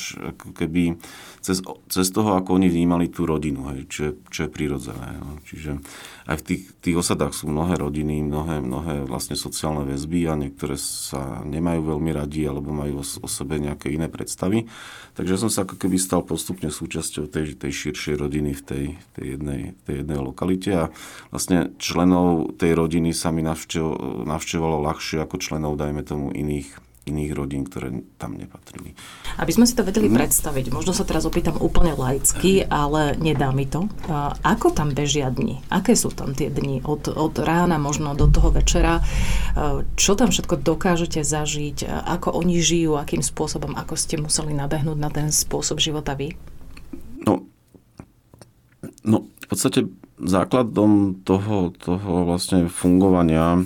[0.54, 1.00] keby
[1.40, 5.16] cez, cez toho, ako oni vnímali tú rodinu, hej, čo, čo je prirodzené.
[5.18, 5.40] No.
[5.48, 5.80] Čiže
[6.28, 10.76] aj v tých, tých osadách sú mnohé rodiny, mnohé, mnohé vlastne sociálne väzby a niektoré
[10.76, 14.68] sa nemajú veľmi radi alebo majú o, o sebe nejaké iné predstavy.
[15.16, 19.26] Takže som sa ako keby stal postupne súčasťou tej, tej širšej rodiny v tej, tej,
[19.40, 20.84] jednej, tej jednej lokalite a
[21.32, 27.70] vlastne členov tej rodiny sa mi navštevovalo ľahšie ako členov, dajme tomu, iných iných rodín,
[27.70, 28.98] ktoré tam nepatrili.
[29.38, 30.18] Aby sme si to vedeli mm.
[30.18, 33.86] predstaviť, možno sa teraz opýtam úplne laicky, ale nedá mi to.
[34.42, 35.62] Ako tam bežia dni?
[35.70, 36.82] Aké sú tam tie dni?
[36.82, 39.06] Od, od rána možno do toho večera?
[39.94, 41.86] Čo tam všetko dokážete zažiť?
[41.88, 42.98] Ako oni žijú?
[42.98, 43.78] Akým spôsobom?
[43.78, 46.34] Ako ste museli nabehnúť na ten spôsob života vy?
[47.22, 47.46] No,
[49.06, 49.86] no v podstate
[50.18, 53.62] základom toho, toho vlastne fungovania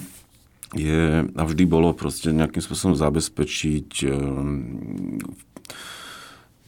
[0.78, 5.18] je a vždy bolo proste nejakým spôsobom zabezpečiť ehm,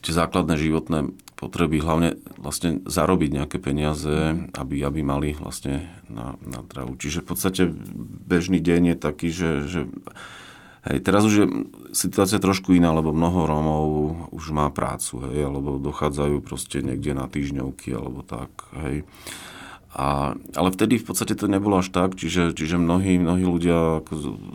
[0.02, 6.62] tie základné životné potreby, hlavne vlastne zarobiť nejaké peniaze, aby, aby mali vlastne na, na
[6.66, 6.98] travu.
[6.98, 7.62] Čiže v podstate
[8.26, 9.80] bežný deň je taký, že, že
[10.90, 11.46] hej, teraz už je
[11.94, 13.86] situácia trošku iná, lebo mnoho Rómov
[14.34, 18.50] už má prácu, hej, alebo dochádzajú proste niekde na týždňovky, alebo tak,
[18.82, 19.06] hej.
[19.92, 24.00] A, ale vtedy v podstate to nebolo až tak, čiže, čiže mnohí, mnohí ľudia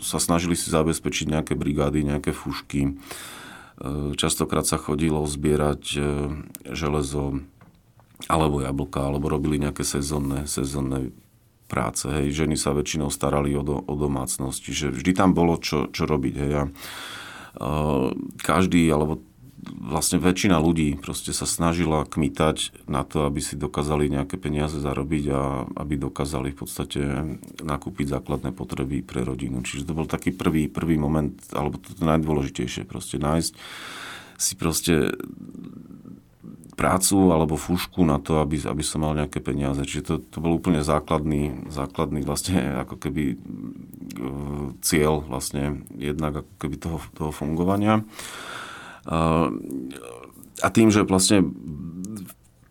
[0.01, 2.81] sa snažili si zabezpečiť nejaké brigády, nejaké fušky.
[2.89, 2.91] E,
[4.17, 5.99] častokrát sa chodilo zbierať e,
[6.73, 7.45] železo
[8.25, 11.13] alebo jablka, alebo robili nejaké sezónne, sezónne
[11.69, 12.09] práce.
[12.09, 12.33] Hej.
[12.33, 16.33] Ženy sa väčšinou starali o, do, o domácnosť, čiže vždy tam bolo čo, čo robiť.
[16.33, 16.51] Hej.
[16.57, 18.09] A, uh,
[18.41, 19.21] každý, alebo
[19.75, 25.23] vlastne väčšina ľudí proste sa snažila kmitať na to, aby si dokázali nejaké peniaze zarobiť
[25.33, 25.41] a
[25.79, 27.01] aby dokázali v podstate
[27.61, 29.61] nakúpiť základné potreby pre rodinu.
[29.61, 33.51] Čiže to bol taký prvý, prvý moment, alebo to, najdôležitejšie, proste nájsť
[34.37, 35.17] si proste
[36.77, 39.81] prácu alebo fúšku na to, aby, aby som mal nejaké peniaze.
[39.81, 43.35] Čiže to, to bol úplne základný, základný vlastne ako keby e,
[44.85, 48.05] cieľ vlastne jednak ako keby toho, toho fungovania.
[50.57, 51.47] A tým, že vlastne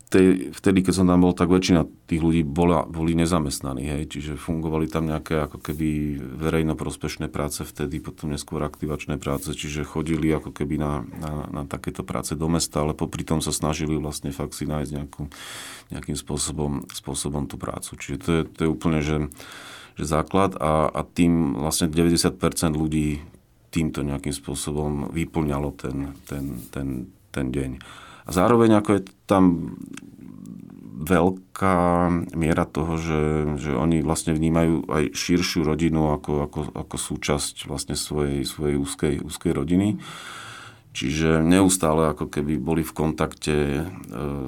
[0.06, 4.38] tej, vtedy, keď som tam bol, tak väčšina tých ľudí bola, boli nezamestnaní, hej, čiže
[4.38, 10.54] fungovali tam nejaké ako keby verejnoprospešné práce vtedy, potom neskôr aktivačné práce, čiže chodili ako
[10.54, 14.54] keby na, na, na takéto práce do mesta, ale popri tom sa snažili vlastne fakt
[14.54, 15.22] si nájsť nejakú,
[15.90, 17.98] nejakým spôsobom, spôsobom tú prácu.
[17.98, 19.26] Čiže to je, to je úplne, že,
[19.98, 20.54] že základ.
[20.62, 22.30] A, a tým vlastne 90%
[22.78, 23.26] ľudí
[23.76, 26.88] týmto nejakým spôsobom vyplňalo ten, ten, ten,
[27.28, 27.70] ten deň.
[28.24, 29.76] A zároveň ako je tam
[30.96, 33.22] veľká miera toho, že,
[33.60, 39.14] že oni vlastne vnímajú aj širšiu rodinu ako, ako, ako súčasť vlastne svojej, svojej úzkej,
[39.20, 40.00] úzkej rodiny.
[40.96, 43.84] Čiže neustále ako keby boli v kontakte e,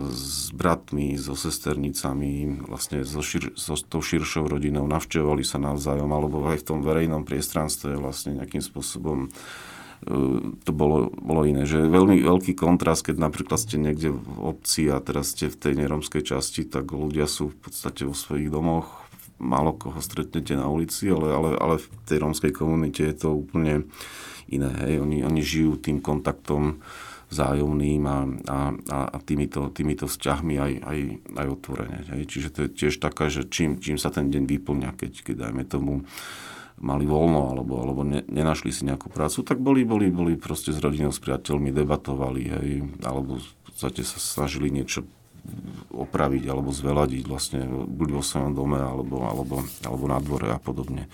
[0.09, 6.49] s bratmi, so sesternicami, vlastne so, šir, so tou širšou rodinou, navštevovali sa navzájom, alebo
[6.49, 9.29] aj v tom verejnom priestranstve vlastne nejakým spôsobom
[10.07, 10.15] E,
[10.63, 11.67] to bolo, bolo iné.
[11.67, 15.75] Že veľmi veľký kontrast, keď napríklad ste niekde v obci a teraz ste v tej
[15.75, 19.08] neromskej časti, tak ľudia sú v podstate vo svojich domoch,
[19.39, 23.87] málo koho stretnete na ulici, ale, ale, ale v tej rómskej komunite je to úplne
[24.51, 24.71] iné.
[24.85, 25.03] Hej.
[25.03, 26.83] Oni, oni žijú tým kontaktom
[27.29, 28.59] vzájomným a, a,
[29.13, 30.99] a týmito, týmito vzťahmi aj, aj,
[31.39, 31.99] aj otvorene.
[32.15, 32.23] Hej.
[32.29, 35.63] Čiže to je tiež taká, že čím, čím sa ten deň vyplňa, keď, keď dajme
[35.69, 35.93] tomu
[36.79, 40.79] mali voľno alebo, alebo ne, nenašli si nejakú prácu, tak boli, boli, boli proste s
[40.79, 42.71] rodinou, s priateľmi, debatovali, hej,
[43.03, 43.43] alebo
[43.75, 45.07] sa snažili niečo
[45.93, 51.09] opraviť alebo zveladiť vlastne buď vo svojom dome alebo, alebo, alebo na dvore a podobne.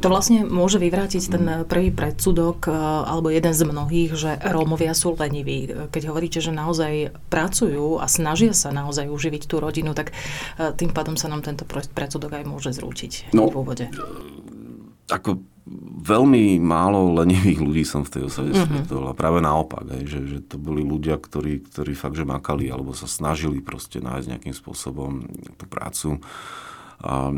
[0.00, 2.72] To vlastne môže vyvrátiť ten prvý predsudok, e,
[3.04, 5.68] alebo jeden z mnohých, že Rómovia sú leniví.
[5.92, 10.16] Keď hovoríte, že naozaj pracujú a snažia sa naozaj uživiť tú rodinu, tak
[10.56, 13.86] e, tým pádom sa nám tento predsudok aj môže zrútiť no, v úvode.
[15.12, 15.44] Ako
[16.06, 18.86] veľmi málo lenivých ľudí som v tej osade mm-hmm.
[18.86, 22.70] stretol a práve naopak, aj, že, že to boli ľudia, ktorí, ktorí fakt, že makali
[22.70, 25.26] alebo sa snažili proste nájsť nejakým spôsobom
[25.58, 26.08] tú prácu.
[27.02, 27.34] A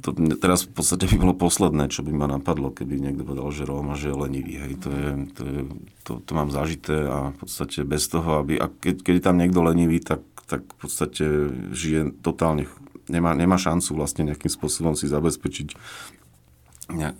[0.00, 3.68] to teraz v podstate by bolo posledné, čo by ma napadlo, keby niekto povedal, že
[3.68, 4.54] Róma, že je lenivý.
[4.60, 4.72] Hej.
[4.84, 5.60] To, je, to, je,
[6.04, 9.36] to, to mám zažité a v podstate bez toho, aby, a keď, keď je tam
[9.36, 11.24] niekto lenivý, tak, tak v podstate
[11.72, 12.68] žije totálne,
[13.08, 15.76] nemá, nemá šancu vlastne nejakým spôsobom si zabezpečiť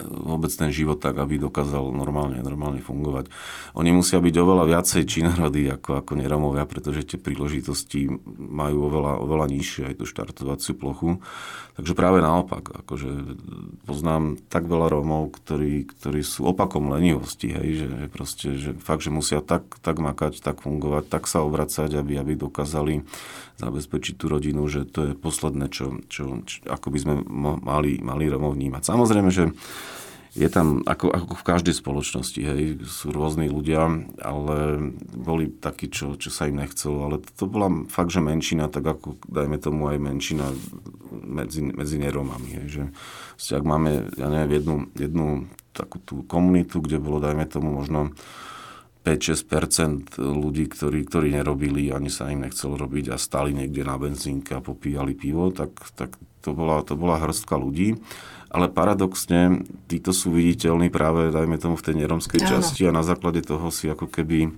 [0.05, 3.33] vôbec ten život tak, aby dokázal normálne, normálne fungovať.
[3.72, 9.46] Oni musia byť oveľa viacej činorodí ako, ako neromovia, pretože tie príležitosti majú oveľa, oveľa
[9.48, 11.24] nižšie aj tú štartovaciu plochu.
[11.81, 13.09] Takže práve naopak, akože
[13.88, 19.11] poznám tak veľa Rómov, ktorí, ktorí sú opakom lenivosti, hej, že, proste, že fakt, že
[19.11, 23.00] musia tak, tak makať, tak fungovať, tak sa obracať, aby, aby dokázali
[23.59, 27.14] zabezpečiť tú rodinu, že to je posledné, čo, čo, čo ako by sme
[27.62, 28.83] mali, mali Romov vnímať.
[28.83, 29.55] Samozrejme, že
[30.35, 33.87] je tam, ako, ako v každej spoločnosti, hej, sú rôzni ľudia,
[34.19, 38.83] ale boli takí, čo, čo sa im nechcelo, ale to bola fakt, že menšina, tak
[38.83, 40.51] ako, dajme tomu, aj menšina
[41.14, 42.90] medzi, medzi neromami, hej,
[43.38, 45.27] že ak máme, ja neviem, jednu, jednu
[45.71, 48.11] takú tú komunitu, kde bolo, dajme tomu, možno
[49.05, 54.57] 5-6% ľudí, ktorí, ktorí nerobili, ani sa im nechcelo robiť a stali niekde na benzínke
[54.57, 58.01] a popíjali pivo, tak, tak to, bola, to bola hrstka ľudí.
[58.49, 62.51] Ale paradoxne, títo sú viditeľní práve, dajme tomu, v tej neromskej Áno.
[62.57, 64.57] časti a na základe toho si ako keby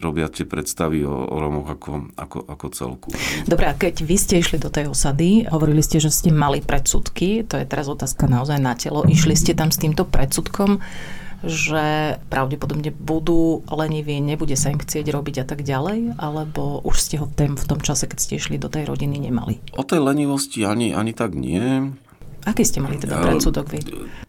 [0.00, 3.08] robia tie predstavy o, o Romoch ako, ako, ako celku.
[3.44, 7.44] Dobre, a keď vy ste išli do tej osady, hovorili ste, že ste mali predsudky,
[7.44, 10.80] to je teraz otázka naozaj na telo, išli ste tam s týmto predsudkom,
[11.40, 17.16] že pravdepodobne budú leniví, nebude sa im chcieť robiť a tak ďalej, alebo už ste
[17.16, 19.60] ho v, tém, v tom čase, keď ste išli do tej rodiny, nemali?
[19.76, 21.96] O tej lenivosti ani, ani tak nie.
[22.48, 23.80] Aký ste mali teda predsudok vy?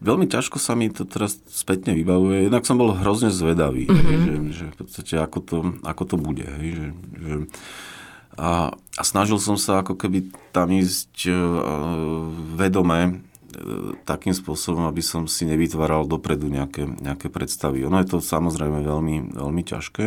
[0.04, 2.48] Veľmi ťažko sa mi to teraz spätne vybavuje.
[2.48, 4.20] Jednak som bol hrozne zvedavý, mm-hmm.
[4.20, 6.44] že, že v podstate ako to, ako to bude.
[6.44, 7.34] Hej, že, že,
[8.36, 11.36] a, a snažil som sa ako keby tam ísť uh,
[12.56, 13.24] vedome
[14.08, 17.84] takým spôsobom, aby som si nevytváral dopredu nejaké, nejaké predstavy.
[17.84, 20.06] Ono je to samozrejme veľmi, veľmi ťažké.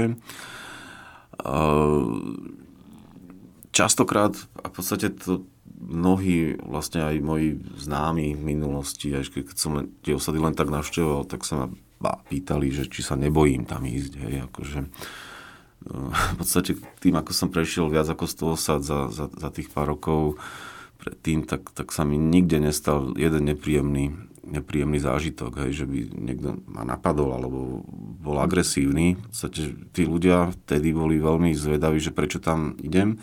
[3.75, 5.43] Častokrát, a v podstate to,
[5.75, 11.27] mnohí vlastne aj moji známi v minulosti, aj keď som tie osady len tak navštevoval,
[11.27, 11.67] tak sa
[11.99, 14.13] ma pýtali, že či sa nebojím tam ísť.
[14.19, 14.79] Hej, akože,
[16.31, 19.93] v podstate tým, ako som prešiel viac ako 100 osad za, za, za tých pár
[19.93, 20.41] rokov
[21.05, 26.49] predtým, tak, tak sa mi nikde nestal jeden nepríjemný, nepríjemný zážitok, hej, že by niekto
[26.65, 27.85] ma napadol alebo
[28.25, 29.13] bol agresívny.
[29.13, 33.21] V podstate tí ľudia vtedy boli veľmi zvedaví, že prečo tam idem.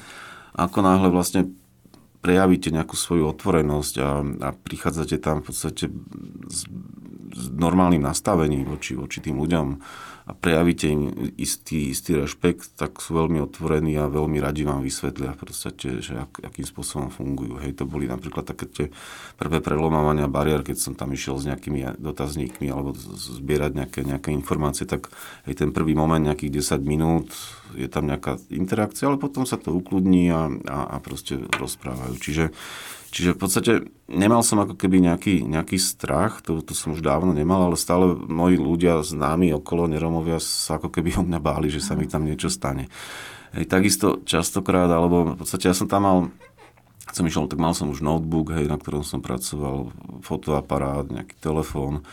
[0.54, 1.50] Ako náhle vlastne
[2.22, 5.90] prejavíte nejakú svoju otvorenosť a, a prichádzate tam v podstate
[6.46, 6.70] s,
[7.34, 9.66] s normálnym nastavením voči, voči tým ľuďom,
[10.22, 15.34] a prejavíte im istý, istý rešpekt, tak sú veľmi otvorení a veľmi radi vám vysvetlia
[15.34, 17.58] v podstate, že ak, akým spôsobom fungujú.
[17.58, 18.86] Hej, to boli napríklad také tie
[19.34, 24.86] prvé prelomávania bariér, keď som tam išiel s nejakými dotazníkmi alebo zbierať nejaké, nejaké informácie,
[24.86, 25.10] tak
[25.50, 27.34] hej, ten prvý moment, nejakých 10 minút,
[27.74, 32.14] je tam nejaká interakcia, ale potom sa to ukludní a, a, a proste rozprávajú.
[32.20, 32.44] Čiže
[33.12, 33.72] Čiže v podstate
[34.08, 38.16] nemal som ako keby nejaký, nejaký strach, to, to som už dávno nemal, ale stále
[38.16, 42.24] moji ľudia známi okolo Neromovia sa ako keby o mňa báli, že sa mi tam
[42.24, 42.88] niečo stane.
[43.52, 46.18] Hej, takisto častokrát, alebo v podstate ja som tam mal
[47.12, 49.92] som išiel, tak mal som už notebook, hej, na ktorom som pracoval,
[50.24, 52.08] fotoaparát, nejaký telefón.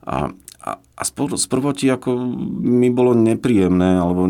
[0.00, 0.32] A,
[0.64, 2.16] a, a sprvoti ako
[2.64, 4.24] mi bolo nepríjemné, alebo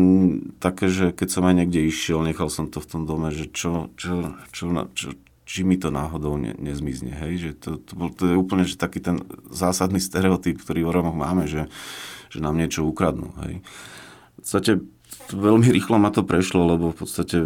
[0.59, 3.87] také, že keď som aj niekde išiel, nechal som to v tom dome, že čo,
[3.95, 5.15] čo, čo, čo,
[5.51, 7.11] či mi to náhodou ne, nezmizne.
[7.11, 7.33] Hej?
[7.35, 9.19] Že to, to, bol, to je úplne že taký ten
[9.51, 11.67] zásadný stereotyp, ktorý v Romoch máme, že,
[12.31, 13.35] že nám niečo ukradnú.
[13.43, 13.59] Hej?
[13.59, 14.71] V podstate
[15.35, 17.37] veľmi rýchlo ma to prešlo, lebo v podstate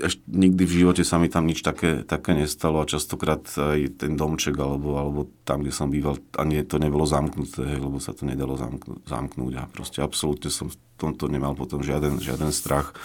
[0.00, 4.16] ešte nikdy v živote sa mi tam nič také, také nestalo a častokrát aj ten
[4.16, 8.24] domček alebo, alebo tam, kde som býval, ani to nebolo zamknuté, hej, lebo sa to
[8.24, 8.56] nedalo
[9.04, 12.96] zamknúť, a proste absolútne som v tomto nemal potom žiaden, žiaden strach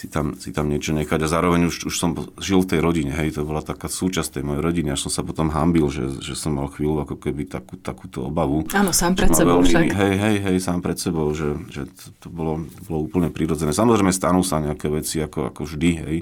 [0.00, 1.20] si tam, si tam niečo nechať.
[1.20, 4.48] A zároveň už, už som žil v tej rodine, hej, to bola taká súčasť tej
[4.48, 7.76] mojej rodiny, až som sa potom hambil, že, že som mal chvíľu ako keby takú,
[7.76, 8.64] takúto obavu.
[8.72, 9.84] Áno, sám pred sebou veľmi, však.
[9.92, 13.76] Hej, hej, hej, sám pred sebou, že, že to, to bolo, bolo úplne prirodzené.
[13.76, 16.16] Samozrejme stanú sa nejaké veci ako, ako vždy, hej.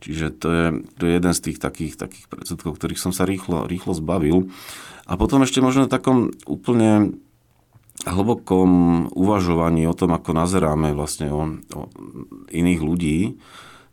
[0.00, 0.64] Čiže to je,
[0.96, 4.48] to je jeden z tých takých, takých predsudkov, ktorých som sa rýchlo, rýchlo zbavil.
[5.04, 7.20] A potom ešte možno takom úplne
[8.04, 8.70] hlbokom
[9.12, 11.80] uvažovaní o tom, ako nazeráme vlastne o, o
[12.52, 13.18] iných ľudí,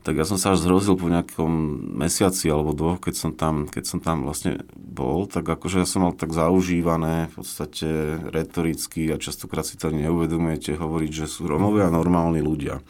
[0.02, 3.84] tak ja som sa až zrozil po nejakom mesiaci alebo dvoch, keď som tam, keď
[3.86, 9.22] som tam vlastne bol, tak akože ja som mal tak zaužívané v podstate retoricky a
[9.22, 12.82] častokrát si to neuvedomujete hovoriť, že sú Romovia normálni ľudia.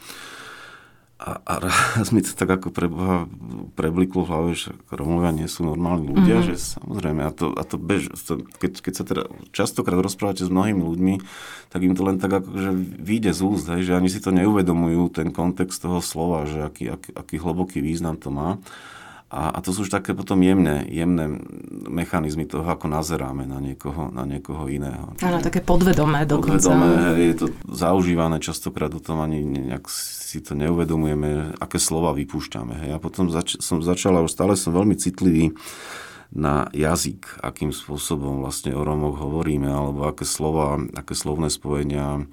[1.22, 3.30] A, a raz mi to tak ako pre Boha
[3.78, 6.50] prebliklo v hlave, že Romovia nie sú normálni ľudia, mm-hmm.
[6.50, 9.22] že samozrejme, a to, a to bež, to, keď, keď sa teda
[9.54, 11.14] častokrát rozprávate s mnohými ľuďmi,
[11.70, 14.34] tak im to len tak ako, že vyjde z úst, hej, že ani si to
[14.34, 18.58] neuvedomujú, ten kontext toho slova, že aký, aký, aký hlboký význam to má.
[19.32, 21.40] A, a to sú už také potom jemné, jemné
[21.88, 25.16] mechanizmy toho, ako nazeráme na niekoho, na niekoho iného.
[25.24, 26.60] Áno, také podvedomé dokonca.
[26.60, 32.84] Podvedomé, je to zaužívané častokrát, o tom ani nejak si to neuvedomujeme, aké slova vypúšťame.
[32.84, 32.90] Hej.
[32.92, 35.56] A potom zač- som začal, a už stále som veľmi citlivý
[36.32, 42.24] na jazyk, akým spôsobom vlastne o Romoch hovoríme, alebo aké slova, aké slovné spojenia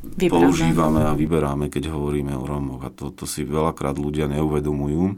[0.00, 0.32] vyberáme.
[0.32, 2.84] používame a vyberáme, keď hovoríme o Romoch.
[2.84, 5.16] A to, to si veľakrát ľudia neuvedomujú.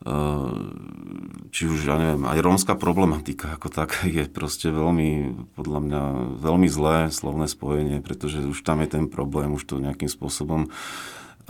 [0.00, 6.02] Ehm, či už, ja neviem, aj rómska problematika ako tak je proste veľmi, podľa mňa,
[6.40, 10.72] veľmi zlé slovné spojenie, pretože už tam je ten problém, už to nejakým spôsobom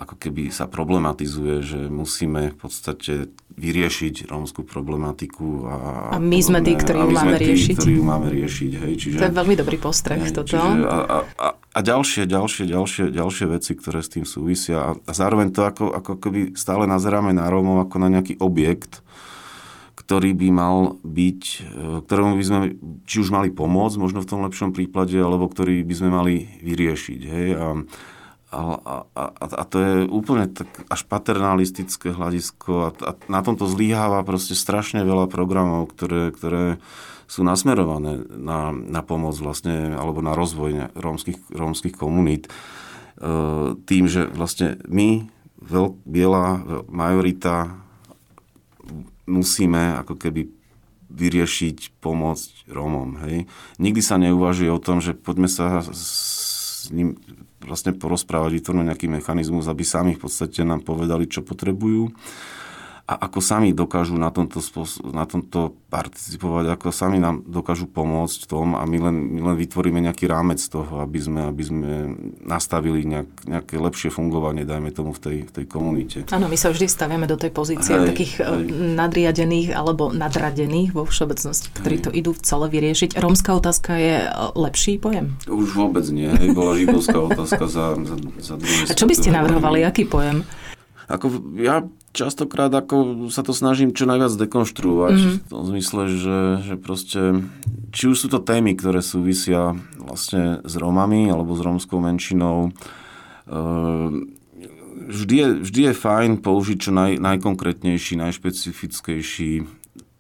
[0.01, 5.69] ako keby sa problematizuje, že musíme v podstate vyriešiť rómskú problematiku.
[5.69, 5.77] A,
[6.17, 7.75] a my sme tí, ktorí ju máme tí, riešiť.
[7.77, 8.71] ktorí ju máme riešiť.
[8.81, 10.57] Hej, čiže, to je veľmi dobrý postreh hej, toto.
[10.57, 14.77] Čiže, a, a, a, a ďalšie, ďalšie, ďalšie, ďalšie veci, ktoré s tým súvisia.
[14.81, 19.05] A, a zároveň to ako, ako keby stále nazeráme na Rómov ako na nejaký objekt,
[20.01, 21.61] ktorý by mal byť, e,
[22.09, 22.59] ktorému by sme
[23.05, 26.35] či už mali pomôcť, možno v tom lepšom prípade, alebo ktorý by sme mali
[26.65, 27.21] vyriešiť.
[27.29, 27.47] Hej?
[27.53, 27.85] A,
[28.51, 34.27] a, a, a to je úplne tak až paternalistické hľadisko a, a na tomto zlíháva
[34.27, 36.83] proste strašne veľa programov, ktoré, ktoré
[37.31, 42.51] sú nasmerované na, na pomoc vlastne, alebo na rozvoj rómskych, rómskych komunít.
[42.51, 42.51] E,
[43.87, 45.31] tým, že vlastne my,
[45.63, 46.59] veľk, biela
[46.91, 47.79] majorita,
[49.31, 50.51] musíme ako keby
[51.07, 53.23] vyriešiť, pomôcť Rómom.
[53.27, 53.47] Hej?
[53.79, 57.19] Nikdy sa neuvažuje o tom, že poďme sa s ním
[57.65, 62.13] vlastne porozprávať, vytvornúť nejaký mechanizmus, aby sami v podstate nám povedali, čo potrebujú.
[63.11, 68.39] A ako sami dokážu na tomto, spôsob, na tomto participovať, ako sami nám dokážu pomôcť
[68.39, 71.91] v tom a my len, my len vytvoríme nejaký rámec toho, aby sme, aby sme
[72.47, 76.19] nastavili nejak, nejaké lepšie fungovanie, dajme tomu, v tej, v tej komunite.
[76.31, 78.71] Áno, my sa vždy staviame do tej pozície hej, takých hej.
[78.95, 82.05] nadriadených alebo nadradených vo všeobecnosti, ktorí hej.
[82.07, 83.19] to idú celé vyriešiť.
[83.19, 85.35] Rómska otázka je e, lepší pojem?
[85.51, 86.31] Už vôbec nie.
[86.31, 88.55] Hej, bola židovská otázka za, za, za
[88.87, 89.83] A čo by ste navrhovali?
[89.83, 90.47] Aký pojem?
[91.11, 95.37] Ako ja častokrát ako sa to snažím čo najviac dekonštruovať mm-hmm.
[95.47, 97.21] v tom zmysle, že, že proste
[97.95, 102.75] či už sú to témy, ktoré súvisia vlastne s Rómami alebo s rómskou menšinou,
[103.47, 104.35] ehm,
[105.11, 109.67] vždy je, vždy je fajn použiť čo naj, najkonkrétnejší, najšpecifickejší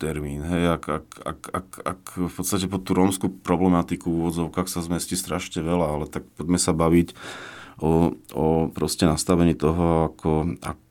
[0.01, 0.47] termín.
[0.47, 4.80] Hej, ak, ak, ak, ak, ak v podstate pod tú rómskú problematiku v úvodzovkách sa
[4.80, 7.12] zmestí strašne veľa, ale tak poďme sa baviť
[7.82, 10.89] o, o proste nastavení toho, ako, ako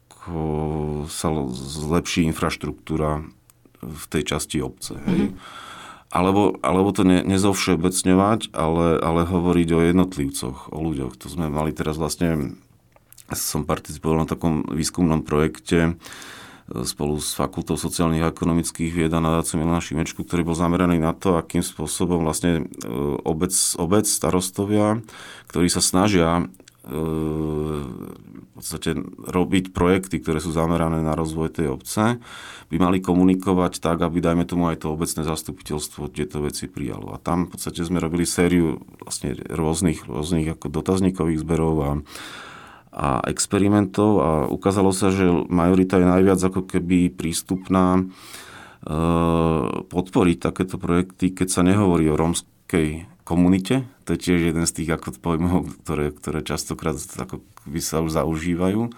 [1.10, 3.26] sa zlepší infraštruktúra
[3.80, 5.00] v tej časti obce.
[5.08, 5.32] Hej.
[5.32, 5.68] Mm-hmm.
[6.10, 11.14] Alebo, alebo to ne, nezovšeobecňovať, ale, ale hovoriť o jednotlivcoch, o ľuďoch.
[11.22, 12.58] To sme mali teraz vlastne,
[13.30, 19.22] som participoval na takom výskumnom projekte, e, spolu s Fakultou sociálnych a ekonomických vied a
[19.22, 22.90] nadáciou Milana Šimečku, ktorý bol zameraný na to, akým spôsobom vlastne e,
[23.22, 25.06] obec, obec starostovia,
[25.46, 26.50] ktorí sa snažia
[26.88, 28.96] v podstate
[29.28, 32.18] robiť projekty, ktoré sú zamerané na rozvoj tej obce,
[32.72, 37.12] by mali komunikovať tak, aby dajme tomu aj to obecné zastupiteľstvo tieto veci prijalo.
[37.12, 41.92] A tam v podstate sme robili sériu vlastne rôznych, rôznych ako dotazníkových zberov a,
[42.96, 48.04] a experimentov a ukázalo sa, že majorita je najviac ako keby prístupná e,
[49.84, 53.86] podporiť takéto projekty, keď sa nehovorí o rómskej komunite.
[54.10, 58.18] To je tiež jeden z tých ako pojmov, ktoré, ktoré častokrát ako by sa už
[58.18, 58.89] zaužívajú.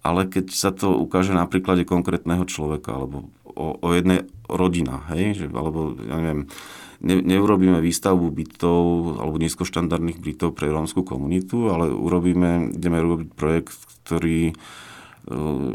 [0.00, 5.44] Ale keď sa to ukáže na príklade konkrétneho človeka, alebo o, o jednej rodina, hej,
[5.44, 6.48] že, alebo ja neviem,
[7.04, 8.80] ne, neurobíme výstavbu bytov
[9.20, 13.76] alebo nízkoštandardných bytov pre rómskú komunitu, ale urobíme, ideme robiť projekt,
[14.08, 14.54] ktorý e,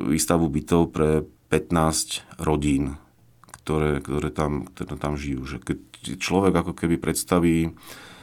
[0.10, 1.22] výstavbu bytov pre
[1.54, 2.98] 15 rodín,
[3.62, 5.46] ktoré, ktoré, tam, ktoré tam žijú.
[5.46, 5.78] Že keď
[6.18, 7.78] človek ako keby predstaví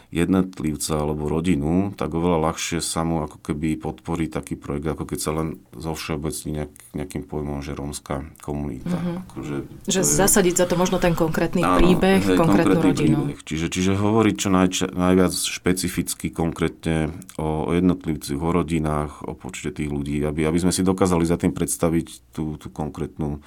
[0.09, 5.19] jednotlivca alebo rodinu, tak oveľa ľahšie sa mu ako keby podporí taký projekt, ako keď
[5.21, 8.97] sa len zo všeobecní nejak, nejakým pojmom, že rómska komunita.
[8.97, 9.17] Mm-hmm.
[9.29, 13.21] Akože že je, zasadiť za to možno ten konkrétny áno, príbeh, hej, konkrétnu rodinu.
[13.29, 13.45] Príbeh.
[13.45, 19.77] Čiže, čiže hovoriť čo najč, najviac špecificky, konkrétne o, o jednotlivcoch, o rodinách, o počte
[19.77, 23.45] tých ľudí, aby, aby sme si dokázali za tým predstaviť tú, tú konkrétnu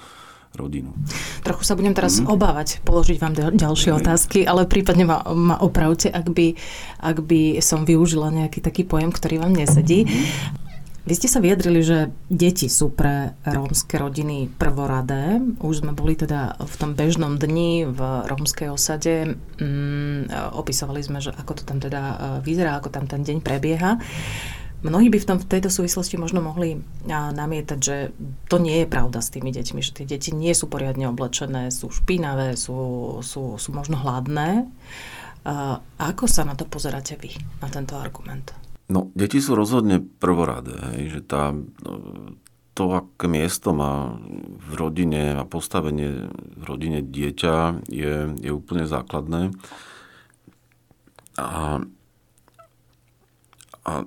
[0.56, 0.92] rodinu.
[1.42, 2.34] Trochu sa budem teraz mm-hmm.
[2.34, 4.00] obávať položiť vám ďalšie okay.
[4.00, 6.56] otázky, ale prípadne ma, ma opravte, ak by,
[7.00, 10.06] ak by som využila nejaký taký pojem, ktorý vám nesedí.
[10.06, 10.70] Mm-hmm.
[11.02, 15.42] Vy ste sa vyjadrili, že deti sú pre rómske rodiny prvoradé.
[15.58, 18.00] Už sme boli teda v tom bežnom dni v
[18.30, 19.34] rómskej osade.
[19.58, 23.98] Mm, opisovali sme, že ako to tam teda e, vyzerá, ako tam ten deň prebieha.
[24.82, 28.10] Mnohí by v, tom, v tejto súvislosti možno mohli namietať, že
[28.50, 31.94] to nie je pravda s tými deťmi, že tie deti nie sú poriadne oblečené, sú
[31.94, 34.66] špinavé, sú, sú, sú možno hladné.
[35.46, 37.30] A ako sa na to pozeráte vy,
[37.62, 38.58] na tento argument?
[38.90, 41.92] No, deti sú rozhodne prvoradé, že tá, no,
[42.74, 44.18] to, aké miesto má
[44.58, 46.26] v rodine a postavenie
[46.58, 49.54] v rodine dieťa je, je úplne základné.
[51.38, 51.80] A
[53.88, 54.06] a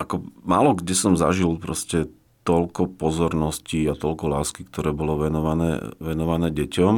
[0.00, 2.08] ako málo kde som zažil proste
[2.42, 6.94] toľko pozornosti a toľko lásky, ktoré bolo venované, venované deťom.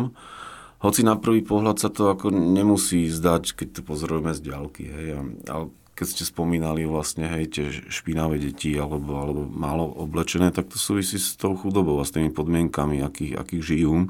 [0.81, 4.85] Hoci na prvý pohľad sa to ako nemusí zdať, keď to pozorujeme z ďalky.
[4.89, 5.07] Hej.
[5.49, 10.77] Ale keď ste spomínali vlastne hej, tie špinavé deti alebo, alebo málo oblečené, tak to
[10.81, 13.95] súvisí s tou chudobou a s tými podmienkami, akých, akých žijú.
[13.97, 14.07] E,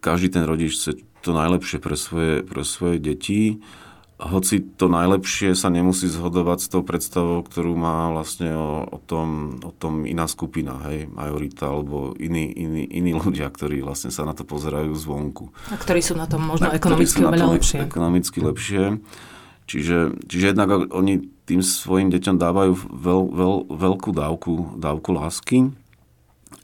[0.00, 3.62] každý ten rodič chce to najlepšie pre svoje, pre svoje deti
[4.28, 9.58] hoci to najlepšie sa nemusí zhodovať s tou predstavou, ktorú má vlastne o, o, tom,
[9.64, 14.36] o tom iná skupina, hej, majorita, alebo iní, iní, iní ľudia, ktorí vlastne sa na
[14.36, 15.50] to pozerajú zvonku.
[15.72, 17.78] A ktorí sú na tom možno na, ekonomicky oveľa lepšie.
[17.88, 18.82] Ekonomicky lepšie.
[19.66, 25.58] Čiže, čiže jednak oni tým svojim deťom dávajú veľ, veľ, veľkú dávku, dávku lásky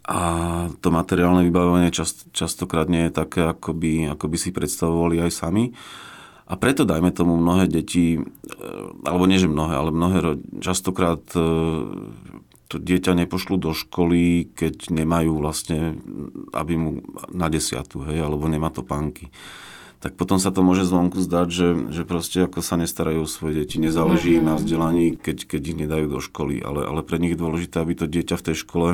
[0.09, 0.20] a
[0.80, 5.30] to materiálne vybavovanie čast, častokrát nie je také, ako by, ako by si predstavovali aj
[5.36, 5.76] sami.
[6.49, 8.20] A preto, dajme tomu, mnohé deti, e,
[9.05, 11.44] alebo nie, že mnohé, ale mnohé častokrát e,
[12.72, 16.01] to dieťa nepošlu do školy, keď nemajú vlastne,
[16.57, 16.90] aby mu
[17.28, 19.28] na desiatu, hej, alebo nemá to pánky.
[19.99, 23.64] tak potom sa to môže zvonku zdať, že, že proste ako sa nestarajú o svoje
[23.64, 27.34] deti, nezáleží im na vzdelaní, keď, keď ich nedajú do školy, ale, ale pre nich
[27.34, 28.90] je dôležité, aby to dieťa v tej škole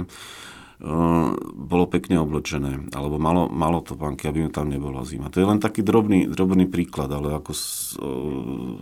[1.55, 5.31] bolo pekne oblečené, alebo malo, malo to panky, aby mu tam nebola zima.
[5.31, 8.75] To je len taký drobný, drobný príklad, ale ako uh,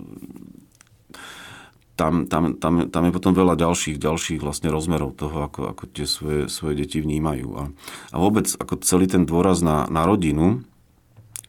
[1.93, 6.09] tam, tam, tam, tam je potom veľa ďalších, ďalších vlastne rozmerov toho, ako, ako tie
[6.09, 7.49] svoje, svoje deti vnímajú.
[7.61, 7.62] A,
[8.11, 10.64] a vôbec ako celý ten dôraz na, na rodinu,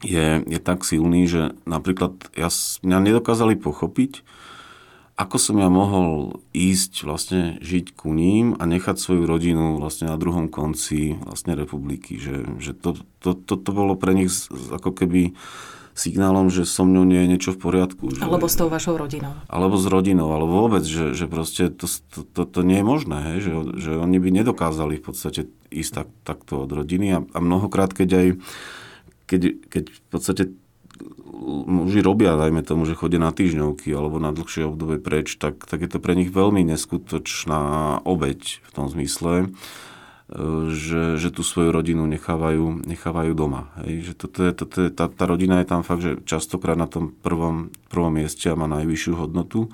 [0.03, 2.51] je, je tak silný, že napríklad ja,
[2.83, 4.21] mňa nedokázali pochopiť,
[5.13, 10.17] ako som ja mohol ísť vlastne žiť ku ním a nechať svoju rodinu vlastne na
[10.17, 12.17] druhom konci vlastne republiky.
[12.17, 15.37] Že, že to, to, to, to bolo pre nich ako keby
[15.93, 18.17] signálom, že so mnou nie je niečo v poriadku.
[18.17, 19.37] Že, alebo s tou vašou rodinou.
[19.45, 23.17] Alebo s rodinou, alebo vôbec, že, že proste to, to, to, to nie je možné,
[23.29, 27.37] hej, že, že oni by nedokázali v podstate ísť tak, takto od rodiny a, a
[27.37, 28.27] mnohokrát, keď aj
[29.23, 29.41] keď,
[29.71, 30.43] keď v podstate
[31.67, 35.83] muži robia, dajme tomu, že chodia na týždňovky alebo na dlhšie obdobie preč, tak, tak
[35.83, 39.47] je to pre nich veľmi neskutočná obeď v tom zmysle, e,
[40.71, 43.73] že, že tú svoju rodinu nechávajú, nechávajú doma.
[43.83, 44.11] Hej?
[44.11, 47.11] Že toto je, toto je, tá, tá rodina je tam fakt, že častokrát na tom
[47.11, 49.73] prvom, prvom mieste a má najvyššiu hodnotu.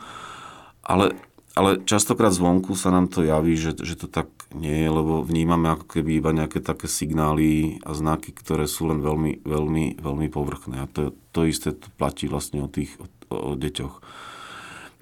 [0.81, 1.13] Ale
[1.59, 5.69] ale častokrát zvonku sa nám to javí, že, že to tak nie je, lebo vnímame
[5.69, 10.81] ako keby iba nejaké také signály a znaky, ktoré sú len veľmi, veľmi, veľmi povrchné.
[10.81, 14.01] A to, to isté platí vlastne o tých o, o deťoch.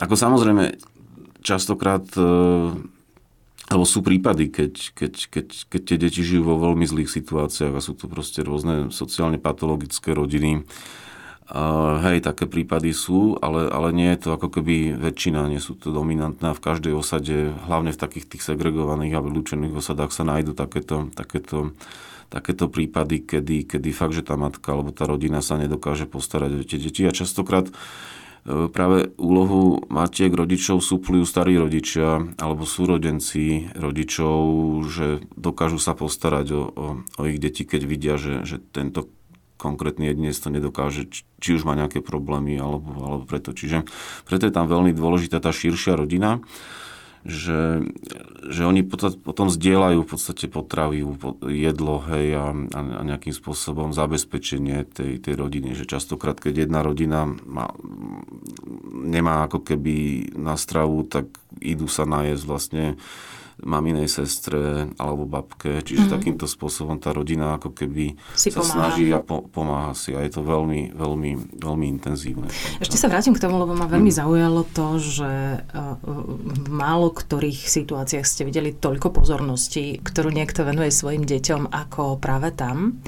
[0.03, 0.75] Ako samozrejme,
[1.39, 2.27] častokrát e,
[3.67, 7.83] alebo sú prípady, keď, keď, keď, keď tie deti žijú vo veľmi zlých situáciách a
[7.83, 10.63] sú to proste rôzne sociálne patologické rodiny,
[11.47, 15.79] Uh, hej, také prípady sú, ale, ale nie je to ako keby väčšina, nie sú
[15.79, 20.51] to dominantné v každej osade, hlavne v takých tých segregovaných a vylúčených osadách sa nájdú
[20.51, 21.71] takéto, takéto,
[22.27, 26.67] takéto prípady, kedy, kedy fakt, že tá matka alebo tá rodina sa nedokáže postarať o
[26.67, 27.07] tie deti.
[27.07, 34.35] A častokrát uh, práve úlohu matiek rodičov súplujú starí rodičia alebo súrodenci rodičov,
[34.83, 39.07] že dokážu sa postarať o, o, o ich deti, keď vidia, že, že tento
[39.57, 41.09] konkrétny jedinec to nedokáže,
[41.41, 43.51] či už má nejaké problémy alebo, alebo preto.
[43.51, 43.89] Čiže
[44.23, 46.39] preto je tam veľmi dôležitá tá širšia rodina,
[47.27, 47.83] že,
[48.47, 55.19] že oni potom zdieľajú v podstate potraviu, jedlo hej, a, a nejakým spôsobom zabezpečenie tej,
[55.19, 55.75] tej rodiny.
[55.75, 57.73] Že častokrát, keď jedna rodina má,
[58.95, 61.27] nemá ako keby na stravu, tak
[61.59, 62.85] idú sa najesť vlastne
[63.63, 65.81] maminej sestre alebo babke.
[65.81, 66.15] Čiže mm-hmm.
[66.17, 68.73] takýmto spôsobom tá rodina ako keby si sa pomáha.
[68.73, 70.13] snaží a po, pomáha si.
[70.13, 72.47] A je to veľmi, veľmi, veľmi intenzívne.
[72.77, 74.17] Ešte sa vrátim k tomu, lebo ma veľmi mm.
[74.17, 75.31] zaujalo to, že
[76.37, 82.53] v málo ktorých situáciách ste videli toľko pozornosti, ktorú niekto venuje svojim deťom ako práve
[82.53, 83.01] tam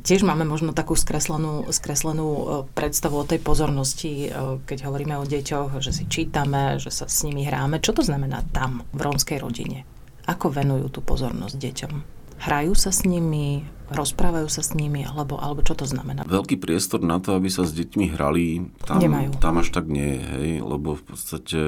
[0.00, 5.28] tiež máme možno takú skreslenú, skreslenú e, predstavu o tej pozornosti, e, keď hovoríme o
[5.28, 7.78] deťoch, že si čítame, že sa s nimi hráme.
[7.78, 9.84] Čo to znamená tam, v rómskej rodine?
[10.26, 11.94] Ako venujú tú pozornosť deťom?
[12.40, 13.60] Hrajú sa s nimi,
[13.92, 16.24] rozprávajú sa s nimi, alebo, alebo čo to znamená?
[16.24, 19.36] Veľký priestor na to, aby sa s deťmi hrali, tam, Nemajú.
[19.36, 21.60] tam až tak nie je, hej, lebo v podstate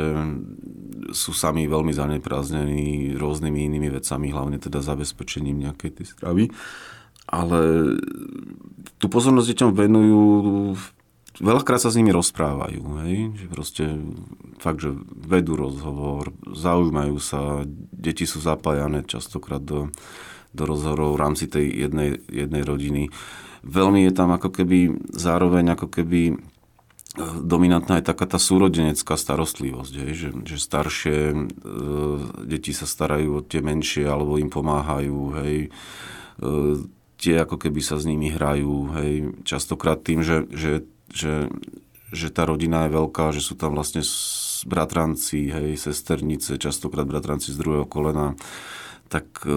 [1.12, 6.44] sú sami veľmi zaneprázdnení rôznymi inými vecami, hlavne teda zabezpečením nejakej tej stravy
[7.26, 7.60] ale
[9.02, 10.22] tú pozornosť deťom venujú,
[11.42, 13.34] veľakrát sa s nimi rozprávajú, hej?
[13.34, 13.84] že proste
[14.62, 19.90] fakt, že vedú rozhovor, zaujímajú sa, deti sú zapájané častokrát do,
[20.54, 23.02] do rozhovorov v rámci tej jednej, jednej rodiny.
[23.66, 26.34] Veľmi je tam ako keby zároveň ako keby e,
[27.42, 30.12] dominantná je taká tá súrodenecká starostlivosť, hej?
[30.18, 31.38] Že, že staršie e,
[32.42, 35.70] deti sa starajú o tie menšie alebo im pomáhajú, hej.
[36.42, 36.50] E,
[37.22, 39.12] tie ako keby sa s nimi hrajú, hej,
[39.46, 40.82] častokrát tým, že, že,
[41.14, 41.46] že,
[42.10, 44.02] že tá rodina je veľká, že sú tam vlastne
[44.66, 48.34] bratranci, hej, sesternice, častokrát bratranci z druhého kolena,
[49.06, 49.54] tak e,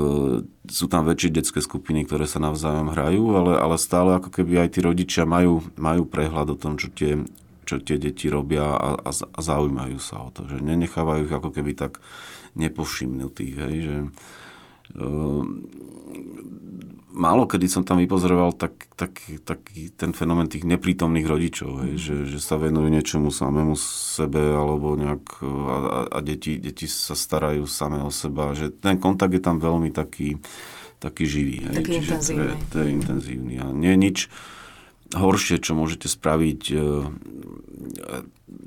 [0.69, 4.69] sú tam väčšie detské skupiny, ktoré sa navzájom hrajú, ale, ale stále ako keby aj
[4.77, 7.25] tí rodičia majú, majú prehľad o tom, čo tie,
[7.65, 11.49] čo tie deti robia a, a, a zaujímajú sa o to, že nenechávajú ich ako
[11.49, 11.97] keby tak
[12.59, 14.07] nepovšimnutých, hej, že e,
[17.15, 22.01] málo kedy som tam vypozoroval tak, tak, taký ten fenomén tých neprítomných rodičov, hej, mm.
[22.01, 25.75] že, že sa venujú niečomu samému sebe alebo nejak a,
[26.11, 30.37] a deti, deti sa starajú samé o seba, že ten kontakt je tam veľmi taký,
[30.99, 31.57] taký živý.
[31.71, 32.37] Hej, taký intenzívny.
[32.37, 33.53] To je, to je intenzívny.
[33.63, 34.17] A nie je nič
[35.15, 36.77] horšie, čo môžete spraviť e,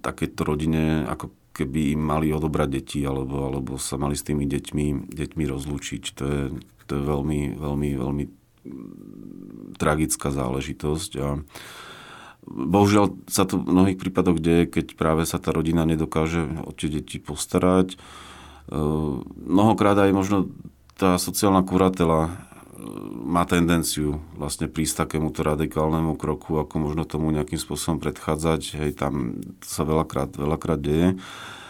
[0.00, 5.10] takéto rodine, ako keby im mali odobrať deti alebo, alebo sa mali s tými deťmi,
[5.10, 6.02] deťmi rozlúčiť.
[6.16, 6.42] To je,
[6.86, 8.24] to je veľmi, veľmi, veľmi
[9.76, 11.10] tragická záležitosť.
[11.18, 11.42] A,
[12.48, 16.88] bohužiaľ sa to v mnohých prípadoch deje, keď práve sa tá rodina nedokáže o tie
[16.88, 18.00] deti postarať.
[19.36, 20.36] Mnohokrát aj možno
[20.96, 22.48] tá sociálna kuratela
[23.10, 28.80] má tendenciu vlastne prísť takémuto radikálnemu kroku, ako možno tomu nejakým spôsobom predchádzať.
[28.80, 31.18] Hej, tam sa veľakrát, veľakrát deje.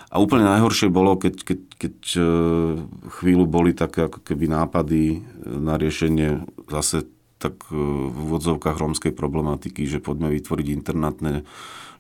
[0.09, 2.23] A úplne najhoršie bolo, keď, keď, keď e,
[3.21, 7.05] chvíľu boli také ako keby nápady na riešenie zase
[7.37, 7.77] tak e,
[8.09, 11.45] v úvodzovkách rómskej problematiky, že poďme vytvoriť internátne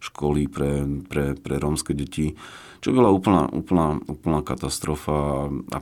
[0.00, 2.32] školy pre, pre, pre rómske deti,
[2.80, 5.78] čo bola úplná, úplná, úplná katastrofa a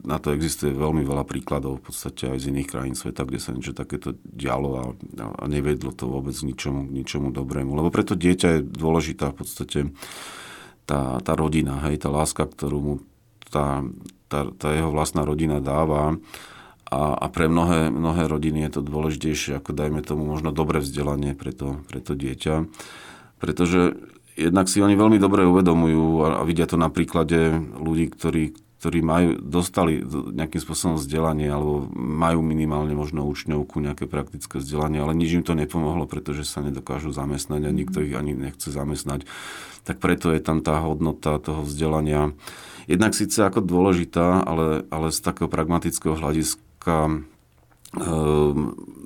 [0.00, 3.52] na to existuje veľmi veľa príkladov v podstate aj z iných krajín sveta, kde sa
[3.52, 4.84] niečo takéto dialo a,
[5.20, 7.76] a nevedlo to vôbec k ničomu, ničomu dobrému.
[7.76, 9.78] Lebo preto dieťa je dôležitá v podstate
[10.90, 12.94] tá, tá rodina, hej, tá láska, ktorú mu
[13.46, 13.86] tá,
[14.26, 16.18] tá, tá jeho vlastná rodina dáva.
[16.90, 21.38] A, a pre mnohé, mnohé rodiny je to dôležitejšie ako dajme tomu možno dobré vzdelanie
[21.38, 22.66] pre to, pre to dieťa.
[23.38, 23.94] Pretože
[24.34, 28.98] jednak si oni veľmi dobre uvedomujú a, a vidia to na príklade ľudí, ktorí, ktorí
[29.06, 35.38] majú, dostali nejakým spôsobom vzdelanie alebo majú minimálne možno učňovku, nejaké praktické vzdelanie, ale nič
[35.38, 39.30] im to nepomohlo, pretože sa nedokážu zamestnať a nikto ich ani nechce zamestnať.
[39.84, 42.32] Tak preto je tam tá hodnota toho vzdelania
[42.90, 47.12] jednak síce ako dôležitá, ale, ale z takého pragmatického hľadiska e,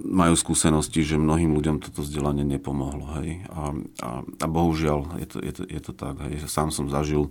[0.09, 3.21] majú skúsenosti, že mnohým ľuďom toto vzdelanie nepomohlo.
[3.21, 3.45] Hej?
[3.53, 3.61] A,
[4.01, 6.17] a, a bohužiaľ je to, je to, je to tak.
[6.25, 6.49] Hej?
[6.49, 7.29] Sám som zažil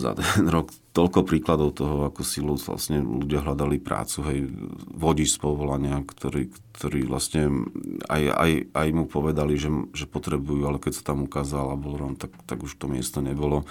[0.00, 4.50] za ten rok toľko príkladov toho, ako si vlastne ľudia hľadali prácu, hej,
[4.90, 7.70] vodič z povolania, ktorý, ktorý vlastne
[8.10, 11.94] aj, aj, aj mu povedali, že, že potrebujú, ale keď sa tam ukázal a bol
[11.94, 13.62] Rom, tak, tak už to miesto nebolo.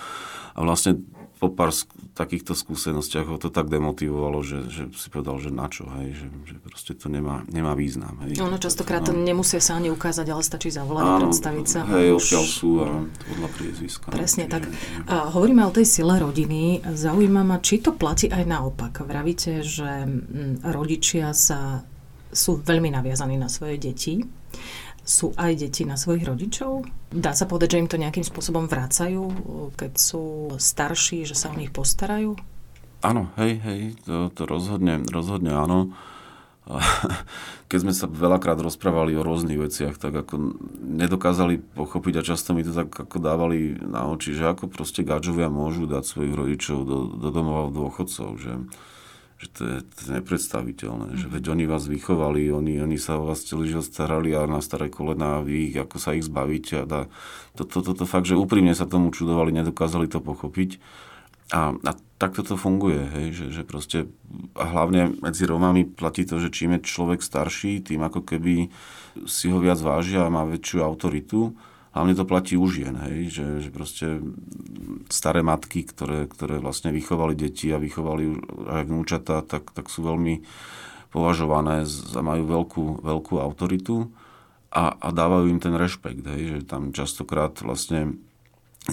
[0.56, 1.04] A vlastne
[1.38, 1.70] po pár
[2.18, 6.28] takýchto skúsenostiach ho to tak demotivovalo, že, že si povedal, že na čo, hej, že,
[6.50, 8.18] že proste to nemá, nemá význam.
[8.26, 8.42] Hej.
[8.42, 9.22] Ono častokrát to no.
[9.22, 11.80] nemusia sa ani ukázať, ale stačí zavolať a predstaviť sa.
[11.94, 14.06] Hej, odkiaľ sú a podľa priezviska.
[14.10, 14.66] Presne tak.
[15.06, 16.82] A hovoríme o tej sile rodiny.
[16.82, 19.06] Zaujíma ma, či to platí aj naopak.
[19.06, 21.86] Vravíte, že mm, rodičia sa
[22.34, 24.26] sú veľmi naviazaní na svoje deti
[25.08, 26.84] sú aj deti na svojich rodičov?
[27.08, 29.24] Dá sa povedať, že im to nejakým spôsobom vracajú,
[29.80, 32.36] keď sú starší, že sa o nich postarajú?
[33.00, 35.96] Áno, hej, hej, to, to rozhodne, rozhodne áno.
[37.72, 42.68] Keď sme sa veľakrát rozprávali o rôznych veciach, tak ako nedokázali pochopiť a často mi
[42.68, 46.98] to tak ako dávali na oči, že ako proste gadžovia môžu dať svojich rodičov do,
[47.16, 48.52] do domova dôchodcov, že
[49.38, 51.14] že to je, to je nepredstaviteľné.
[51.14, 51.20] Mm.
[51.22, 54.66] Že veď oni vás vychovali, oni, oni sa o vás celý život starali a na
[54.66, 56.82] staré kolena vy ich, ako sa ich zbavíte.
[56.82, 57.02] A dá,
[57.54, 60.82] toto to, to, to fakt, že úprimne sa tomu čudovali, nedokázali to pochopiť.
[61.54, 64.10] A, a takto to funguje, hej, že, že proste,
[64.58, 68.68] a hlavne medzi Romami platí to, že čím je človek starší, tým ako keby
[69.30, 71.56] si ho viac vážia a má väčšiu autoritu
[71.98, 74.22] Hlavne to platí u žien, hej, že, že proste
[75.10, 78.38] staré matky, ktoré, ktoré vlastne vychovali deti a vychovali
[78.70, 80.46] aj vnúčata, tak, tak sú veľmi
[81.10, 84.14] považované za majú veľkú, veľkú autoritu
[84.70, 88.22] a, a dávajú im ten rešpekt, hej, že tam častokrát vlastne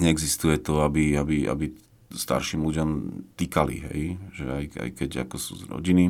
[0.01, 1.77] neexistuje to, aby, aby, aby
[2.09, 2.89] starším ľuďom
[3.37, 4.01] týkali, hej,
[4.33, 6.09] že aj, aj keď ako sú z rodiny,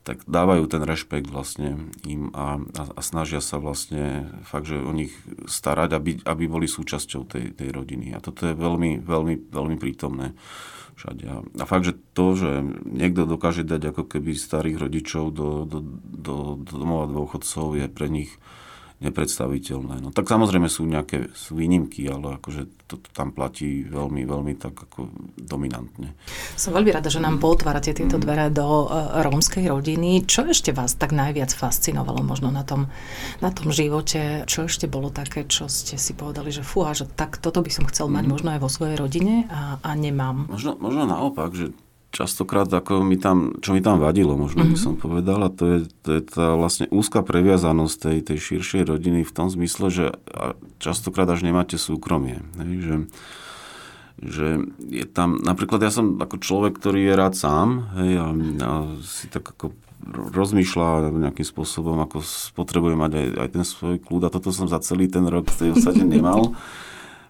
[0.00, 4.92] tak dávajú ten rešpekt vlastne im a, a, a snažia sa vlastne fakt, že o
[4.96, 5.12] nich
[5.44, 8.16] starať, aby, aby boli súčasťou tej, tej rodiny.
[8.16, 10.32] A toto je veľmi, veľmi, veľmi prítomné
[10.96, 11.24] všade.
[11.28, 12.50] A, a fakt, že to, že
[12.84, 18.08] niekto dokáže dať ako keby starých rodičov do, do, do, do domova dôchodcov je pre
[18.08, 18.32] nich
[19.00, 20.04] nepredstaviteľné.
[20.04, 24.52] No tak samozrejme sú nejaké sú výnimky, ale akože to, to tam platí veľmi, veľmi
[24.60, 25.08] tak ako
[25.40, 26.12] dominantne.
[26.60, 28.22] Som veľmi rada, že nám pootvárate tieto mm.
[28.22, 30.28] dvere do uh, rómskej rodiny.
[30.28, 32.92] Čo ešte vás tak najviac fascinovalo možno na tom,
[33.40, 34.44] na tom živote?
[34.44, 37.88] Čo ešte bolo také, čo ste si povedali, že fúha, že tak toto by som
[37.88, 38.30] chcel mať mm.
[38.30, 40.44] možno aj vo svojej rodine a, a nemám?
[40.52, 41.72] Možno, možno naopak, že
[42.10, 44.74] častokrát, ako mi tam, čo mi tam vadilo, možno mm-hmm.
[44.74, 44.84] by mhm.
[44.84, 49.20] som povedal, a to je, to je tá vlastne úzka previazanosť tej, tej širšej rodiny
[49.22, 50.04] v tom zmysle, že
[50.82, 52.42] častokrát až nemáte súkromie.
[52.58, 52.96] Hej, že,
[54.20, 54.46] že
[54.90, 58.26] je tam, napríklad ja som ako človek, ktorý je rád sám, hej, a,
[58.66, 58.70] a
[59.06, 59.70] si tak ako
[60.10, 62.24] rozmýšľa nejakým spôsobom, ako
[62.56, 65.56] potrebuje mať aj, aj ten svoj kľud a toto som za celý ten rok v
[65.56, 65.70] tej
[66.08, 66.56] nemal.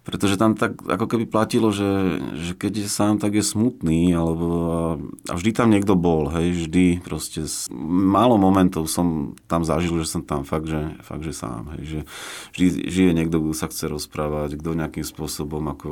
[0.01, 4.49] Pretože tam tak ako keby platilo, že, že keď je sám, tak je smutný, alebo
[5.29, 7.45] a vždy tam niekto bol, hej, vždy proste
[7.85, 12.01] málo momentov som tam zažil, že som tam fakt, že, fakt, že sám, hej, že
[12.57, 15.89] vždy žije niekto, kto sa chce rozprávať, kto nejakým spôsobom ako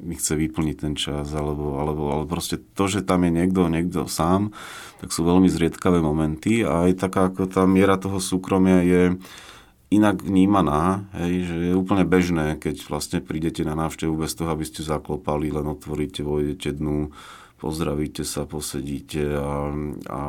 [0.00, 4.08] mi chce vyplniť ten čas, alebo, alebo, alebo proste to, že tam je niekto, niekto
[4.08, 4.56] sám,
[5.04, 9.20] tak sú veľmi zriedkavé momenty a aj taká ako tá miera toho súkromia je
[9.86, 14.66] inak vnímaná, hej, že je úplne bežné, keď vlastne prídete na návštevu bez toho, aby
[14.66, 17.14] ste zaklopali, len otvoríte, vojdete dnu,
[17.56, 19.72] pozdravíte sa, posedíte a,
[20.10, 20.20] a,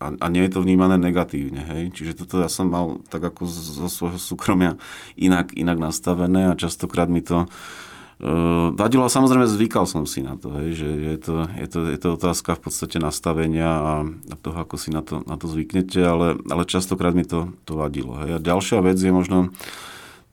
[0.00, 1.60] a, a nie je to vnímané negatívne.
[1.60, 1.92] Hej?
[1.92, 4.80] Čiže toto ja som mal tak ako zo svojho súkromia
[5.18, 7.50] inak, inak nastavené a častokrát mi to
[8.76, 10.76] vadilo a samozrejme zvykal som si na to, hej?
[10.76, 14.76] že je to, je, to, je to otázka v podstate nastavenia a, a toho, ako
[14.76, 18.20] si na to, na to zvyknete, ale, ale častokrát mi to, to vadilo.
[18.20, 18.36] Hej?
[18.36, 19.56] A ďalšia vec je možno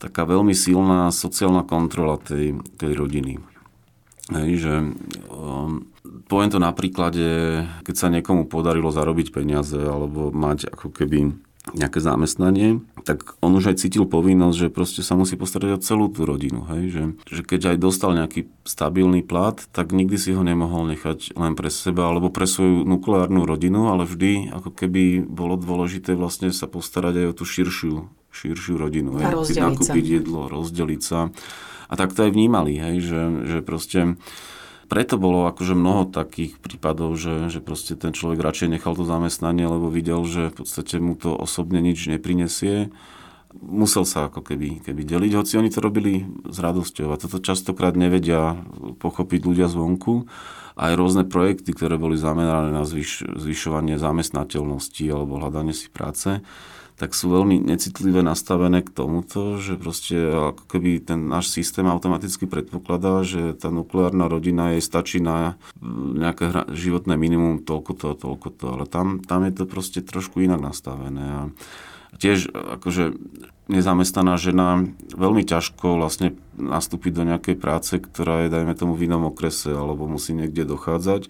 [0.03, 3.39] taká veľmi silná sociálna kontrola tej, tej rodiny.
[4.35, 4.73] Hej, že
[5.31, 5.87] um,
[6.27, 7.23] poviem to na príklade,
[7.87, 13.75] keď sa niekomu podarilo zarobiť peniaze alebo mať ako keby nejaké zamestnanie, tak on už
[13.75, 16.63] aj cítil povinnosť, že proste sa musí postarať o celú tú rodinu.
[16.67, 16.83] Hej?
[16.91, 21.55] Že, že keď aj dostal nejaký stabilný plat, tak nikdy si ho nemohol nechať len
[21.55, 26.67] pre seba alebo pre svoju nukleárnu rodinu, ale vždy ako keby bolo dôležité vlastne sa
[26.67, 29.19] postarať aj o tú širšiu, širšiu rodinu.
[29.19, 29.59] A hej?
[29.59, 31.31] Nakúpiť jedlo, rozdeliť sa.
[31.87, 32.99] A tak to aj vnímali, hej?
[32.99, 34.19] Že, že proste
[34.87, 39.67] preto bolo akože mnoho takých prípadov, že, že proste ten človek radšej nechal to zamestnanie,
[39.67, 42.89] lebo videl, že v podstate mu to osobne nič neprinesie.
[43.57, 47.11] Musel sa ako keby, keby deliť, hoci oni to robili s radosťou.
[47.11, 48.59] A toto častokrát nevedia
[48.99, 50.27] pochopiť ľudia zvonku.
[50.77, 56.45] Aj rôzne projekty, ktoré boli zamerané na zvyš, zvyšovanie zamestnateľnosti alebo hľadanie si práce,
[56.97, 62.49] tak sú veľmi necitlivé nastavené k tomuto, že proste ako keby ten náš systém automaticky
[62.49, 65.61] predpokladá, že tá nukleárna rodina jej stačí na
[66.17, 70.57] nejaké životné minimum toľko to, toľko to, ale tam, tam je to proste trošku inak
[70.57, 71.21] nastavené.
[71.21, 71.41] A
[72.17, 73.13] tiež akože
[73.69, 74.81] nezamestnaná žena
[75.13, 80.09] veľmi ťažko vlastne nastúpiť do nejakej práce, ktorá je, dajme tomu, v inom okrese, alebo
[80.09, 81.29] musí niekde dochádzať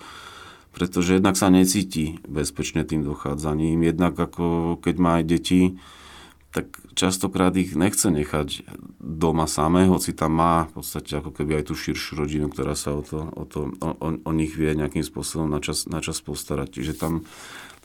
[0.78, 5.62] pretože jednak sa necíti bezpečne tým dochádzaním, jednak ako keď má aj deti,
[6.54, 8.66] tak častokrát ich nechce nechať
[8.98, 12.94] doma samé, hoci tam má v podstate ako keby aj tú širšiu rodinu, ktorá sa
[12.94, 16.82] o, to, o, to, o, o nich vie nejakým spôsobom na čas, na čas postarať.
[16.82, 17.26] Čiže tam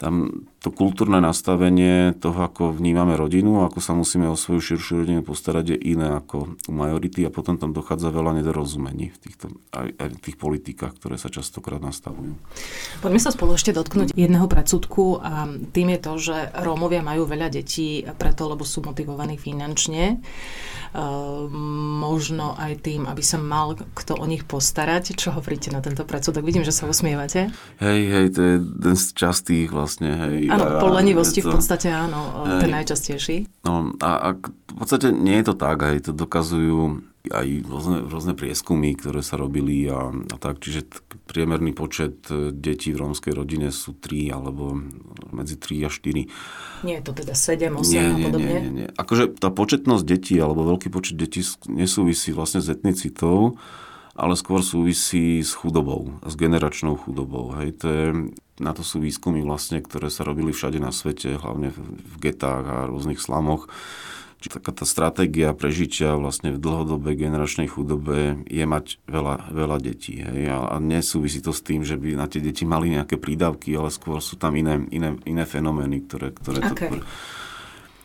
[0.02, 5.22] tam to kultúrne nastavenie toho, ako vnímame rodinu, ako sa musíme o svoju širšiu rodinu
[5.22, 9.94] postarať, je iné ako u majority a potom tam dochádza veľa nedorozumení v týchto, aj,
[9.94, 12.34] aj v tých politikách, ktoré sa častokrát nastavujú.
[12.98, 16.36] Poďme sa spolu ešte dotknúť jedného predsudku a tým je to, že
[16.66, 20.18] Rómovia majú veľa detí preto, lebo sú motivovaní finančne.
[20.92, 21.48] Ehm,
[22.04, 25.16] možno aj tým, aby sa mal kto o nich postarať.
[25.16, 26.44] Čo hovoríte na tento predsudok?
[26.44, 27.48] Vidím, že sa usmievate.
[27.80, 29.91] Hej, hej, to je jeden z častých vlastne.
[30.00, 33.36] Hej, áno, po lenivosti to, v podstate áno, hej, ten najčastejší.
[33.68, 38.34] No, a, a v podstate nie je to tak, aj to dokazujú aj rôzne, rôzne
[38.34, 40.58] prieskumy, ktoré sa robili a, a tak.
[40.58, 40.90] Čiže
[41.30, 44.74] priemerný počet e, detí v rómskej rodine sú 3 alebo
[45.30, 46.82] medzi 3 a 4.
[46.82, 48.42] Nie je to teda 7, 8 nie, a podobne?
[48.42, 48.88] Nie, nie, nie.
[48.90, 53.54] Akože tá početnosť detí alebo veľký počet detí nesúvisí vlastne s etnicitou,
[54.12, 57.56] ale skôr súvisí s chudobou, s generačnou chudobou.
[57.56, 58.06] Hej, to je,
[58.60, 62.76] na to sú výskumy vlastne, ktoré sa robili všade na svete, hlavne v, getách a
[62.88, 63.72] rôznych slamoch
[64.42, 70.18] Čiže taká tá stratégia prežitia vlastne v dlhodobej generačnej chudobe je mať veľa, veľa detí.
[70.18, 70.50] Hej?
[70.50, 74.18] A nesúvisí to s tým, že by na tie deti mali nejaké prídavky, ale skôr
[74.18, 76.90] sú tam iné, iné, iné fenomény, ktoré, ktoré okay.
[76.90, 77.06] to...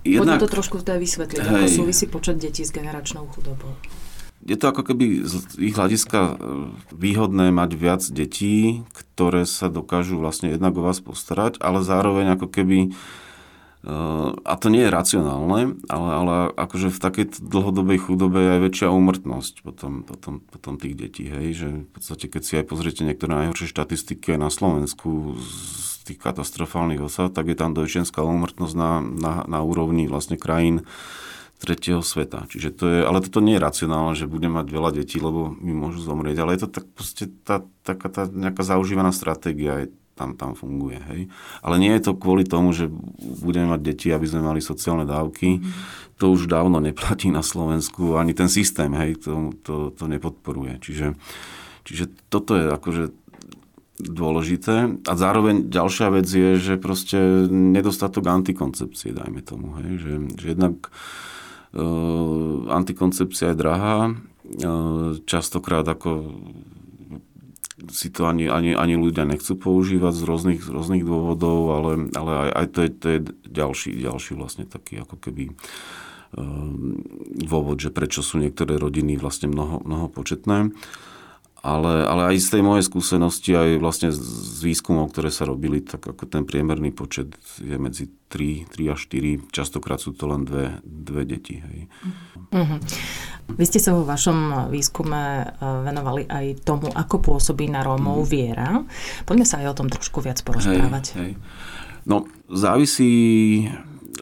[0.06, 3.74] Jednak, Poďme to trošku teda vysvetliť, hej, ako súvisí počet detí s generačnou chudobou.
[4.48, 6.34] Je to ako keby z ich hľadiska e,
[6.96, 12.48] výhodné mať viac detí, ktoré sa dokážu vlastne jednak o vás postarať, ale zároveň ako
[12.48, 12.96] keby
[14.44, 18.88] a to nie je racionálne, ale, ale akože v takej dlhodobej chudobe je aj väčšia
[18.92, 21.24] úmrtnosť potom, potom, potom tých detí.
[21.30, 21.48] Hej?
[21.64, 27.00] Že v podstate, keď si aj pozriete niektoré najhoršie štatistiky na Slovensku z tých katastrofálnych
[27.00, 30.84] osad, tak je tam dojčenská úmrtnosť na, na, na úrovni vlastne krajín
[31.58, 32.46] tretieho sveta.
[32.46, 35.74] Čiže to je, ale toto nie je racionálne, že budem mať veľa detí, lebo mi
[35.74, 40.58] môžu zomrieť, ale je to tak proste tá, taká tá nejaká zaužívaná stratégia tam, tam
[40.58, 40.98] funguje.
[41.14, 41.22] Hej.
[41.62, 42.90] Ale nie je to kvôli tomu, že
[43.22, 45.62] budeme mať deti, aby sme mali sociálne dávky.
[45.62, 45.70] Mm.
[46.18, 50.82] To už dávno neplatí na Slovensku, ani ten systém hej, to, to, to nepodporuje.
[50.82, 51.14] Čiže,
[51.86, 53.04] čiže toto je akože
[54.02, 54.98] dôležité.
[55.06, 59.78] A zároveň ďalšia vec je, že proste nedostatok antikoncepcie, dajme tomu.
[59.78, 60.90] Hej, že, že jednak
[62.68, 64.14] antikoncepcia je drahá, e,
[65.26, 66.42] častokrát ako
[67.94, 72.32] si to ani, ani, ani ľudia nechcú používať z rôznych, z rôznych dôvodov, ale, ale
[72.48, 75.54] aj, aj to, je, to je ďalší, ďalší vlastne taký ako keby
[76.34, 76.98] um,
[77.38, 80.74] dôvod, že prečo sú niektoré rodiny vlastne mnoho, mnoho početné.
[81.68, 86.08] Ale, ale aj z tej mojej skúsenosti, aj vlastne z výskumov, ktoré sa robili, tak
[86.08, 90.80] ako ten priemerný počet je medzi 3, 3 a 4, častokrát sú to len dve,
[90.88, 91.60] dve deti.
[91.60, 91.92] Hej.
[92.56, 92.80] Mm-hmm.
[93.60, 95.46] Vy ste sa vo vašom výskume e,
[95.84, 98.30] venovali aj tomu, ako pôsobí na Rómov mm.
[98.32, 98.80] viera.
[99.28, 101.20] Poďme sa aj o tom trošku viac porozprávať.
[101.20, 101.32] Hej, hej.
[102.08, 103.12] No, závisí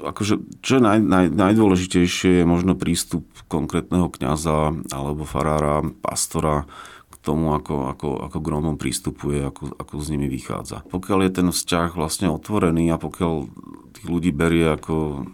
[0.01, 6.65] akože, čo je naj, naj, najdôležitejšie je možno prístup konkrétneho kňaza alebo farára, pastora
[7.25, 10.85] tomu, ako, ako, ako k Rómom prístupuje, ako, ako s nimi vychádza.
[10.85, 13.33] Pokiaľ je ten vzťah vlastne otvorený a pokiaľ
[13.97, 15.25] tých ľudí berie ako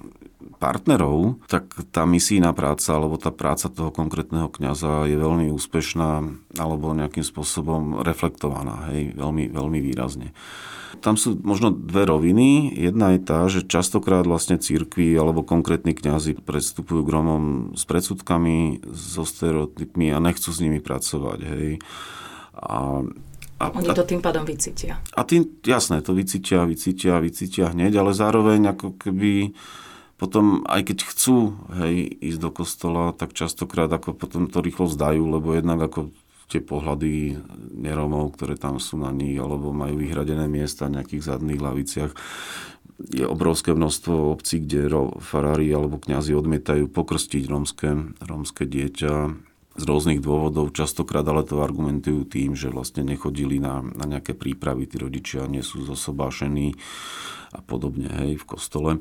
[0.62, 6.22] partnerov, tak tá misijná práca alebo tá práca toho konkrétneho kňaza je veľmi úspešná
[6.62, 10.38] alebo nejakým spôsobom reflektovaná, hej, veľmi, veľmi výrazne.
[11.01, 12.78] Tam sú možno dve roviny.
[12.78, 17.43] Jedna je tá, že častokrát vlastne církvy alebo konkrétni kňazi predstupujú k Romom
[17.74, 21.39] s predsudkami, so stereotypmi a nechcú s nimi pracovať.
[21.41, 21.82] Hej.
[22.53, 23.01] A
[23.62, 24.97] a, Oni to tým pádom vycítia.
[25.14, 29.53] A tým, jasné, to vycítia, vycítia, vycítia hneď, ale zároveň ako keby
[30.22, 35.17] potom, aj keď chcú hej, ísť do kostola, tak častokrát ako potom to rýchlo vzdajú,
[35.17, 36.13] lebo jednak ako
[36.45, 37.41] tie pohľady
[37.74, 42.13] neromov, ktoré tam sú na nich, alebo majú vyhradené miesta v nejakých zadných laviciach.
[43.01, 44.93] Je obrovské množstvo obcí, kde
[45.26, 47.89] farári alebo kňazi odmietajú pokrstiť romské,
[48.22, 49.13] romské dieťa
[49.72, 54.86] z rôznych dôvodov, častokrát ale to argumentujú tým, že vlastne nechodili na, na nejaké prípravy,
[54.86, 56.78] tí rodičia nie sú zosobášení
[57.55, 58.91] a podobne, hej, v kostole.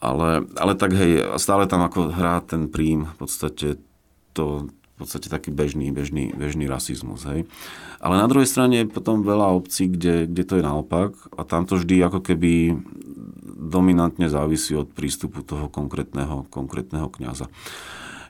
[0.00, 3.76] Ale, ale tak hej, stále tam ako hrá ten príjm, v podstate
[4.32, 7.24] to, podstate taký bežný, bežný, bežný rasizmus.
[7.24, 7.48] Hej.
[8.04, 11.64] Ale na druhej strane je potom veľa obcí, kde, kde to je naopak a tam
[11.64, 12.76] to vždy ako keby
[13.60, 17.48] dominantne závisí od prístupu toho konkrétneho, konkrétneho kniaza.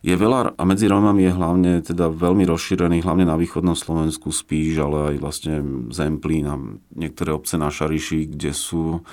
[0.00, 4.80] Je veľa, a medzi Rómami je hlavne teda veľmi rozšírený, hlavne na východnom Slovensku spíš,
[4.80, 5.54] ale aj vlastne
[5.92, 6.56] Zemplín a
[6.96, 9.04] niektoré obce na Šariši, kde sú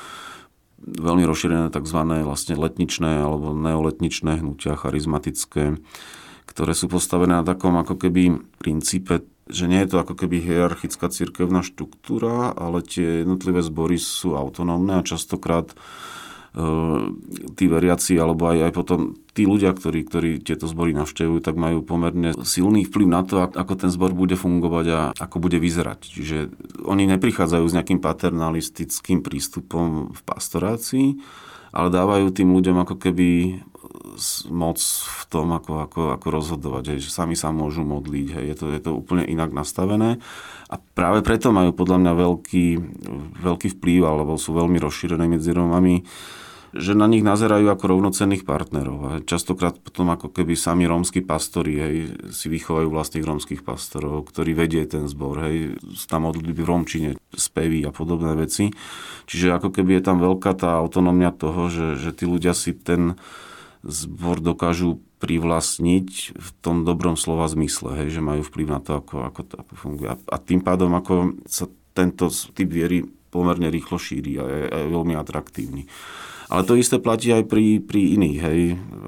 [0.81, 1.99] veľmi rozšírené tzv.
[2.23, 5.81] vlastne letničné alebo neoletničné hnutia, charizmatické,
[6.47, 11.07] ktoré sú postavené na takom ako keby princípe, že nie je to ako keby hierarchická
[11.11, 15.71] cirkevná štruktúra, ale tie jednotlivé zbory sú autonómne a častokrát
[17.53, 18.99] tí veriaci, alebo aj, aj potom
[19.37, 23.73] tí ľudia, ktorí, ktorí tieto zbory navštevujú, tak majú pomerne silný vplyv na to, ako
[23.77, 26.09] ten zbor bude fungovať a ako bude vyzerať.
[26.09, 26.37] Čiže
[26.81, 31.21] oni neprichádzajú s nejakým paternalistickým prístupom v pastorácii,
[31.77, 33.61] ale dávajú tým ľuďom ako keby
[34.49, 38.55] moc v tom, ako, ako, ako rozhodovať, hej, že sami sa môžu modliť, hej, je,
[38.57, 40.17] to, je to úplne inak nastavené
[40.73, 42.65] a práve preto majú podľa mňa veľký,
[43.45, 46.01] veľký vplyv, alebo sú veľmi rozšírené medzi Rómami,
[46.75, 48.97] že na nich nazerajú ako rovnocenných partnerov.
[49.07, 51.95] A častokrát potom ako keby sami rómsky pastori hej,
[52.35, 55.47] si vychovajú vlastných rómskych pastorov, ktorí vedie ten zbor.
[55.47, 55.79] Hej,
[56.11, 58.71] tam modlitby v Rómčine, spevy a podobné veci.
[59.27, 63.15] Čiže ako keby je tam veľká tá autonómia toho, že, že tí ľudia si ten
[63.87, 69.25] zbor dokážu privlastniť v tom dobrom slova zmysle, hej, že majú vplyv na to, ako,
[69.25, 70.07] ako to ako funguje.
[70.13, 71.65] A, a tým pádom ako sa
[71.97, 73.01] tento typ viery
[73.33, 75.89] pomerne rýchlo šíri a je, je veľmi atraktívny.
[76.47, 78.61] Ale to isté platí aj pri, pri iných, hej,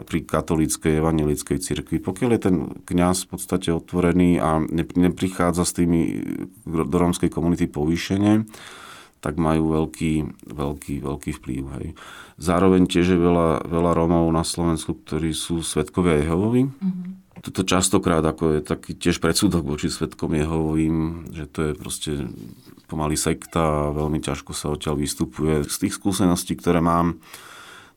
[0.03, 2.03] pri katolíckej, evangelickej cirkvi.
[2.03, 4.59] Pokiaľ je ten kňaz v podstate otvorený a
[4.99, 6.19] neprichádza s tými
[6.67, 8.43] do rómskej komunity povýšenie,
[9.19, 11.63] tak majú veľký, veľký, veľký vplyv.
[11.79, 11.87] Hej.
[12.39, 16.67] Zároveň tiež je veľa, veľa Rómov na Slovensku, ktorí sú svetkovia Jehovovi.
[16.67, 17.28] Mm-hmm.
[17.39, 22.11] Toto častokrát ako je taký tiež predsudok voči svetkom Jehovovým, že to je proste
[22.91, 25.63] pomaly sekta a veľmi ťažko sa odtiaľ vystupuje.
[25.63, 27.21] Z tých skúseností, ktoré mám,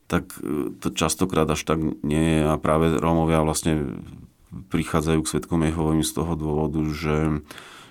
[0.05, 3.99] tak e, to častokrát až tak nie je a práve Rómovia vlastne
[4.53, 7.41] prichádzajú k svetkom Jehovovým z toho dôvodu, že,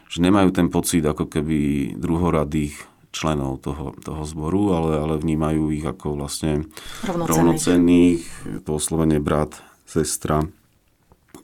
[0.07, 2.79] že nemajú ten pocit ako keby druhoradých
[3.13, 6.65] členov toho, toho zboru, ale, ale vnímajú ich ako vlastne
[7.05, 8.25] rovnocenných,
[8.65, 10.47] to oslovenie brat, sestra.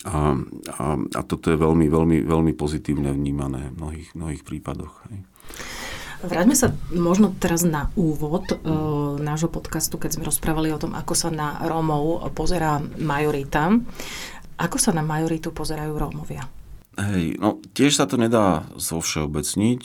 [0.06, 0.38] A,
[0.78, 4.94] a, a toto je veľmi, veľmi, veľmi pozitívne vnímané v mnohých, mnohých prípadoch.
[5.10, 5.26] Hej.
[6.18, 8.58] Vráťme sa možno teraz na úvod e,
[9.22, 13.70] nášho podcastu, keď sme rozprávali o tom, ako sa na Rómov pozerá majorita.
[14.58, 16.42] Ako sa na majoritu pozerajú Rómovia?
[16.98, 19.82] Hej, no tiež sa to nedá zo všeobecniť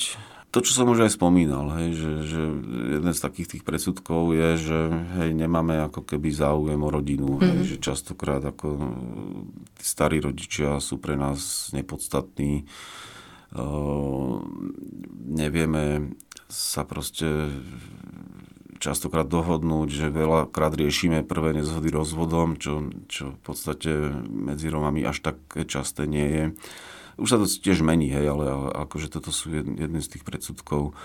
[0.54, 2.41] to, čo som už aj spomínal, hej, že, že
[3.01, 4.80] jeden z takých tých predsudkov je, že
[5.18, 7.41] hej, nemáme ako keby záujem o rodinu, mm-hmm.
[7.41, 7.68] hej, mhm.
[7.74, 8.70] že častokrát ako
[9.82, 12.70] tí starí rodičia sú pre nás nepodstatní,
[13.58, 14.45] uh,
[15.26, 16.14] nevieme
[16.54, 17.49] sa proste
[18.78, 23.89] častokrát dohodnúť, že veľakrát riešime prvé nezhody rozvodom, čo, čo v podstate
[24.30, 26.45] medzi Romami až tak časté nie je
[27.18, 30.97] už sa to tiež mení, hej, ale, akože toto sú jedny z tých predsudkov,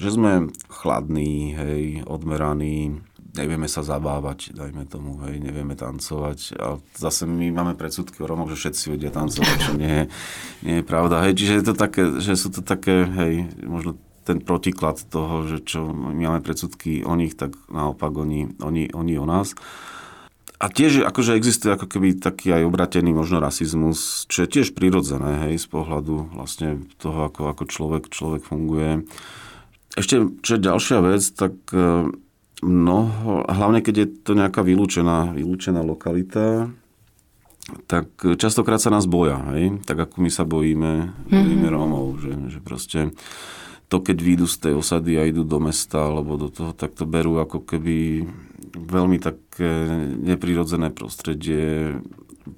[0.00, 3.04] že sme chladní, hej, odmeraní,
[3.36, 6.38] nevieme sa zabávať, dajme tomu, hej, nevieme tancovať.
[6.58, 10.08] A zase my máme predsudky o Romoch, že všetci vedia tancovať, čo nie,
[10.66, 11.22] nie je pravda.
[11.28, 13.32] Hej, čiže je to také, že sú to také, hej,
[13.62, 18.92] možno ten protiklad toho, že čo my máme predsudky o nich, tak naopak oni, oni,
[18.92, 19.56] oni o nás.
[20.60, 25.48] A tiež akože existuje ako keby taký aj obratený možno rasizmus, čo je tiež prirodzené,
[25.48, 29.08] hej, z pohľadu vlastne toho, ako, ako človek, človek funguje.
[29.96, 32.12] Ešte, čo je ďalšia vec, tak e,
[32.60, 36.68] mnoho, hlavne keď je to nejaká vylúčená, vylúčená lokalita,
[37.88, 39.80] tak častokrát sa nás boja, hej?
[39.88, 40.92] tak ako my sa bojíme,
[41.24, 41.72] bojíme mm-hmm.
[41.72, 43.16] Rómov, že, že proste
[43.90, 47.08] to, keď výjdu z tej osady a idú do mesta alebo do toho, tak to
[47.08, 48.28] berú ako keby
[48.74, 49.70] veľmi také
[50.20, 51.98] neprirodzené prostredie,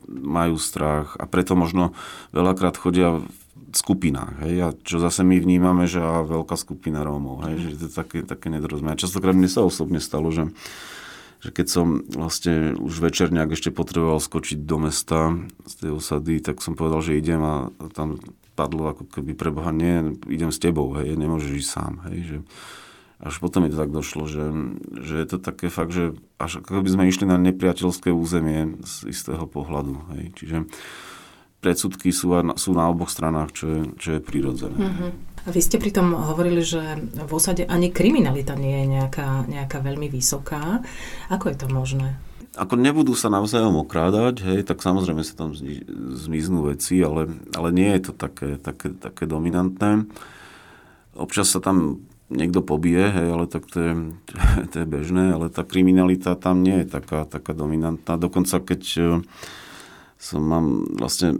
[0.09, 1.93] majú strach a preto možno
[2.31, 3.27] veľakrát chodia v
[3.73, 4.45] skupinách.
[4.45, 4.55] Hej?
[4.63, 7.49] A čo zase my vnímame, že a veľká skupina Rómov.
[7.49, 7.55] Hej?
[7.57, 8.95] Že to je také, také nedorozumie.
[8.95, 10.53] A častokrát mne sa osobne stalo, že
[11.43, 15.35] že keď som vlastne už večer nejak ešte potreboval skočiť do mesta
[15.67, 18.23] z tej osady, tak som povedal, že idem a tam
[18.55, 22.37] padlo ako keby pre Boha, nie, idem s tebou, hej, nemôžeš ísť sám, hej, že
[23.23, 24.51] až potom mi to tak došlo, že,
[24.99, 29.15] že je to také fakt, že až ako by sme išli na nepriateľské územie z
[29.15, 30.57] istého pohľadu, hej, čiže
[31.63, 34.75] predsudky sú, sú na oboch stranách, čo je, čo je prirodzené.
[34.75, 35.11] Mm-hmm.
[35.47, 36.83] A vy ste pritom hovorili, že
[37.15, 40.83] v osade ani kriminalita nie je nejaká, nejaká veľmi vysoká.
[41.31, 42.19] Ako je to možné?
[42.53, 45.57] ako nebudú sa navzájom okrádať, hej, tak samozrejme sa tam
[46.13, 50.05] zmiznú veci, ale, ale nie je to také, také, také dominantné.
[51.17, 53.93] Občas sa tam niekto pobije, hej, ale tak to je,
[54.73, 58.17] to je bežné, ale tá kriminalita tam nie je taká, taká dominantná.
[58.17, 58.83] Dokonca keď
[60.23, 61.35] som mám vlastne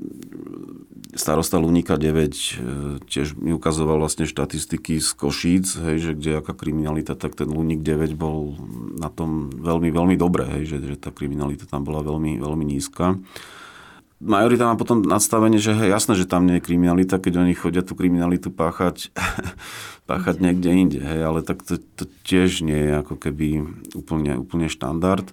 [1.15, 2.35] starosta Lunika 9 e,
[3.07, 7.85] tiež mi ukazoval vlastne štatistiky z Košíc, hej, že kde aká kriminalita, tak ten Lunik
[7.85, 8.59] 9 bol
[8.99, 13.23] na tom veľmi, veľmi dobré, hej, že, že tá kriminalita tam bola veľmi, veľmi nízka.
[14.23, 17.83] Majorita má potom nadstavenie, že hej, jasné, že tam nie je kriminalita, keď oni chodia
[17.83, 19.11] tú kriminalitu páchať,
[20.11, 23.67] páchať niekde inde, hej, ale tak to, to tiež nie je ako keby
[23.99, 25.27] úplne, úplne štandard.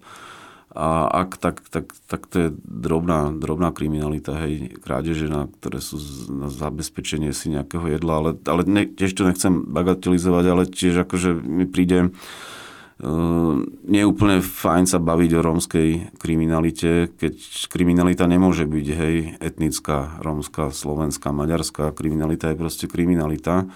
[0.69, 5.97] A ak, tak, tak, tak to je drobná, drobná kriminalita, hej, krádeže, na, ktoré sú
[6.29, 11.37] na zabezpečenie si nejakého jedla, ale, ale ne, tiež to nechcem bagatelizovať, ale tiež akože
[11.37, 12.57] mi príde Uh,
[12.99, 15.89] nie je úplne fajn sa baviť o rómskej
[16.19, 17.35] kriminalite, keď
[17.71, 21.95] kriminalita nemôže byť, hej, etnická, rómska, slovenská, maďarská.
[21.95, 23.71] Kriminalita je proste kriminalita.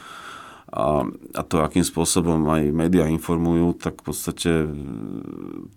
[0.73, 1.05] A,
[1.37, 4.69] a to, akým spôsobom aj médiá informujú, tak v podstate e,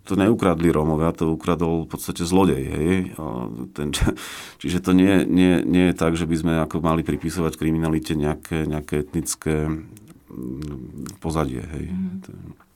[0.09, 2.63] to neukradli Rómovia, to ukradol v podstate zlodej.
[2.65, 2.93] Hej?
[3.15, 3.93] A ten,
[4.61, 8.67] čiže to nie, nie, nie je tak, že by sme ako mali pripisovať kriminalite nejaké,
[8.67, 9.69] nejaké etnické
[11.21, 11.61] pozadie.
[11.61, 11.85] Hej?
[11.93, 12.66] Mm.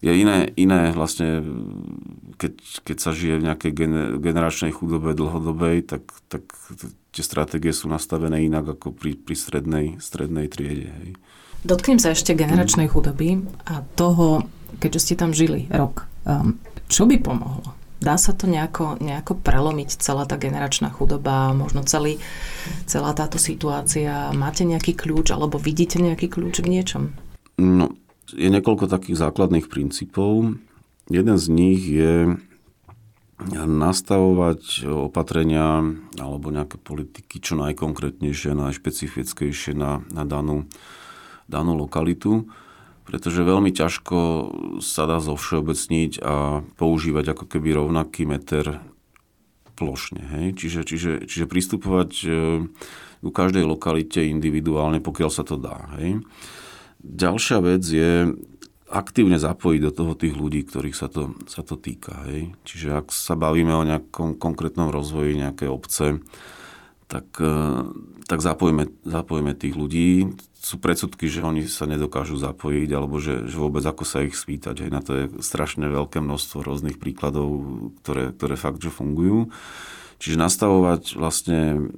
[0.00, 1.44] Je iné, iné vlastne,
[2.40, 2.56] keď,
[2.88, 3.72] keď sa žije v nejakej
[4.16, 6.48] generačnej chudobe dlhodobej, tak, tak
[7.12, 10.88] tie stratégie sú nastavené inak ako pri, pri strednej, strednej triede.
[10.88, 11.10] Hej.
[11.68, 14.48] Dotknem sa ešte generačnej chudoby a toho,
[14.80, 16.08] keďže ste tam žili rok.
[16.24, 16.56] Um,
[16.88, 17.76] čo by pomohlo?
[18.00, 22.16] Dá sa to nejako, nejako prelomiť, celá tá generačná chudoba, možno celý,
[22.88, 24.32] celá táto situácia?
[24.32, 27.12] Máte nejaký kľúč, alebo vidíte nejaký kľúč k niečom?
[27.60, 27.92] No,
[28.34, 30.58] je niekoľko takých základných princípov.
[31.10, 32.38] Jeden z nich je
[33.50, 35.80] nastavovať opatrenia
[36.20, 40.68] alebo nejaké politiky čo najkonkrétnejšie, najšpecifickejšie na, na danú,
[41.48, 42.52] danú lokalitu,
[43.08, 44.18] pretože veľmi ťažko
[44.84, 48.84] sa dá zovšeobecniť a používať ako keby rovnaký meter
[49.80, 50.20] plošne.
[50.20, 50.46] Hej?
[50.60, 52.28] Čiže, čiže, čiže pristupovať e,
[53.24, 55.88] ku každej lokalite individuálne, pokiaľ sa to dá.
[55.96, 56.20] Hej?
[57.00, 58.36] Ďalšia vec je
[58.90, 62.26] aktívne zapojiť do toho tých ľudí, ktorých sa to, sa to týka.
[62.26, 62.52] Hej.
[62.66, 66.06] Čiže ak sa bavíme o nejakom konkrétnom rozvoji nejakej obce,
[67.06, 67.86] tak, e,
[68.26, 70.34] tak zapojíme, zapojíme tých ľudí.
[70.60, 74.84] Sú predsudky, že oni sa nedokážu zapojiť, alebo že, že vôbec ako sa ich spýtať.
[74.84, 74.90] Hej.
[74.90, 77.62] Na to je strašne veľké množstvo rôznych príkladov,
[78.02, 79.54] ktoré, ktoré fakt, že fungujú.
[80.20, 81.94] Čiže nastavovať vlastne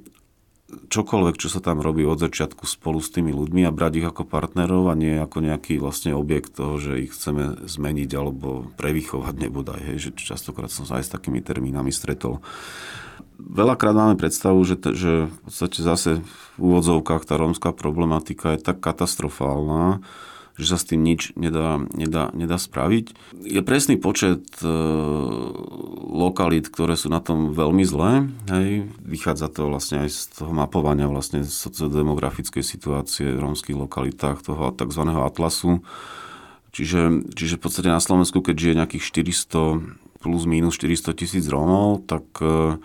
[0.71, 4.23] čokoľvek, čo sa tam robí od začiatku spolu s tými ľuďmi a brať ich ako
[4.25, 9.79] partnerov a nie ako nejaký vlastne objekt toho, že ich chceme zmeniť alebo prevychovať nebodaj.
[9.83, 12.39] Hej, že častokrát som sa aj s takými termínami stretol.
[13.37, 16.11] Veľakrát máme predstavu, že, že v podstate zase
[16.55, 19.99] v úvodzovkách tá rómska problematika je tak katastrofálna,
[20.53, 23.17] že sa s tým nič nedá, nedá, nedá spraviť.
[23.41, 24.69] Je presný počet e,
[26.13, 28.29] lokalít, ktoré sú na tom veľmi zlé.
[28.53, 28.85] Hej.
[29.01, 35.03] Vychádza to vlastne aj z toho mapovania vlastne sociodemografickej situácie v rómskych lokalitách, toho tzv.
[35.09, 35.81] atlasu.
[36.73, 42.05] Čiže, čiže v podstate na Slovensku, keď žije nejakých 400 plus minus 400 tisíc Rómov,
[42.05, 42.77] tak e,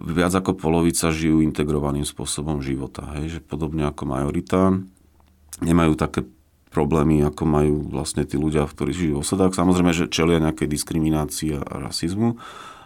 [0.00, 3.04] viac ako polovica žijú integrovaným spôsobom života.
[3.20, 3.36] Hej.
[3.36, 4.80] Že podobne ako majorita
[5.60, 6.24] nemajú také
[6.70, 9.56] problémy, ako majú vlastne tí ľudia, ktorí žijú v osadách.
[9.56, 12.36] Samozrejme, že čelia nejaké diskriminácii a rasizmu,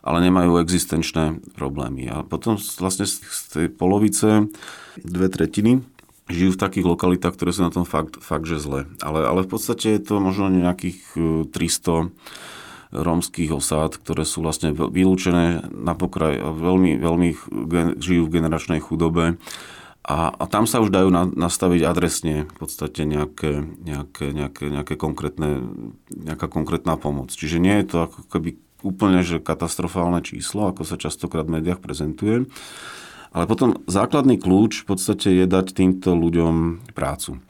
[0.01, 2.09] ale nemajú existenčné problémy.
[2.09, 4.49] A potom vlastne z tej polovice
[5.01, 5.85] dve tretiny
[6.31, 8.87] žijú v takých lokalitách, ktoré sú na tom fakt, fakt že zle.
[9.03, 10.99] Ale, ale v podstate je to možno nejakých
[11.51, 12.03] 300 e,
[12.95, 17.28] rómskych osád, ktoré sú vlastne vylúčené na pokraj, veľmi, veľmi
[17.99, 19.39] žijú v generačnej chudobe
[20.11, 24.94] a, a tam sa už dajú na, nastaviť adresne v podstate nejaké, nejaké, nejaké, nejaké
[24.98, 25.70] konkrétne,
[26.11, 27.30] nejaká konkrétna pomoc.
[27.30, 31.78] Čiže nie je to ako keby úplne že katastrofálne číslo, ako sa častokrát v médiách
[31.78, 32.50] prezentuje.
[33.30, 37.38] Ale potom základný kľúč v podstate je dať týmto ľuďom prácu.
[37.38, 37.40] E,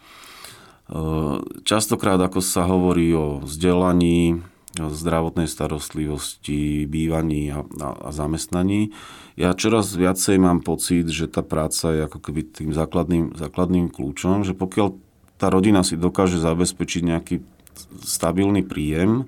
[1.64, 4.44] častokrát, ako sa hovorí o vzdelaní,
[4.78, 8.94] zdravotnej starostlivosti, bývaní a, a, a zamestnaní.
[9.34, 14.46] Ja čoraz viacej mám pocit, že tá práca je ako keby tým základným, základným kľúčom,
[14.46, 14.94] že pokiaľ
[15.42, 17.36] tá rodina si dokáže zabezpečiť nejaký
[18.04, 19.26] stabilný príjem,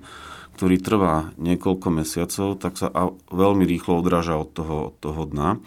[0.53, 2.93] ktorý trvá niekoľko mesiacov, tak sa
[3.33, 5.57] veľmi rýchlo odráža od toho, od toho dna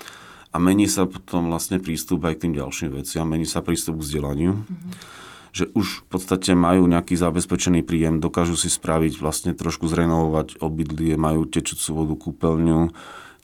[0.54, 4.06] a mení sa potom vlastne prístup aj k tým ďalším veciam, mení sa prístup k
[4.06, 4.52] vzdelaniu.
[4.56, 5.15] Mm-hmm
[5.56, 11.16] že už v podstate majú nejaký zabezpečený príjem, dokážu si spraviť vlastne trošku zrenovovať obydlie,
[11.16, 12.92] majú tečúcu vodu, kúpeľňu,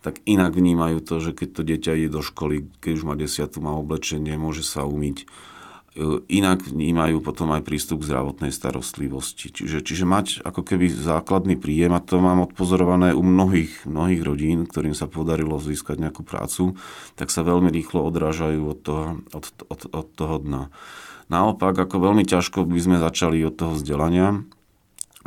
[0.04, 3.64] tak inak vnímajú to, že keď to dieťa ide do školy, keď už má desiatu,
[3.64, 5.24] má oblečenie, môže sa umyť.
[5.24, 5.26] E,
[6.28, 9.48] inak vnímajú potom aj prístup k zdravotnej starostlivosti.
[9.48, 14.68] Čiže, čiže mať ako keby základný príjem, a to mám odpozorované u mnohých, mnohých rodín,
[14.68, 16.76] ktorým sa podarilo získať nejakú prácu,
[17.16, 20.62] tak sa veľmi rýchlo odrážajú od toho, od, od, od toho dna.
[21.30, 24.42] Naopak, ako veľmi ťažko by sme začali od toho vzdelania,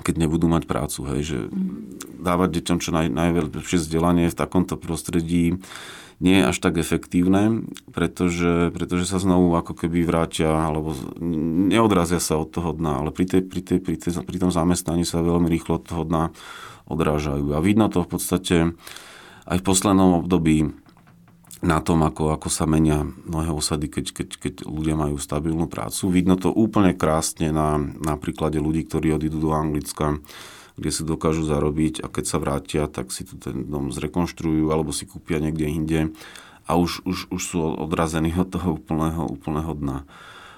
[0.01, 0.99] keď nebudú mať prácu.
[1.15, 1.39] Hej, že
[2.19, 5.59] dávať deťom čo naj, najlepšie vzdelanie v takomto prostredí
[6.23, 10.95] nie je až tak efektívne, pretože, pretože sa znovu ako keby vrátia alebo
[11.67, 15.03] neodrazia sa od toho dna, ale pri, tej, pri, tej, pri, tej, pri tom zamestnaní
[15.03, 16.31] sa veľmi rýchlo od toho dna
[16.87, 17.51] odrážajú.
[17.51, 18.55] A vidno to v podstate
[19.45, 20.71] aj v poslednom období
[21.63, 26.11] na tom, ako, ako sa menia mnohé osady, keď, keď, keď ľudia majú stabilnú prácu.
[26.11, 30.19] Vidno to úplne krásne na, na príklade ľudí, ktorí odídu do Anglicka,
[30.75, 34.91] kde si dokážu zarobiť a keď sa vrátia, tak si tu ten dom zrekonštruujú alebo
[34.91, 35.99] si kúpia niekde inde
[36.67, 39.97] a už, už, už sú odrazení od toho úplného, úplného dna.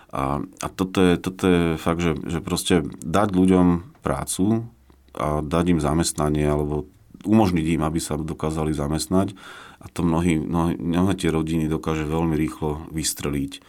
[0.09, 4.65] A, a toto, je, toto je fakt, že, že proste dať ľuďom prácu
[5.13, 6.89] a dať im zamestnanie alebo
[7.27, 9.35] umožniť im, aby sa dokázali zamestnať
[9.78, 13.61] a to mnohí, mnohí, mnohé tie rodiny dokáže veľmi rýchlo vystreliť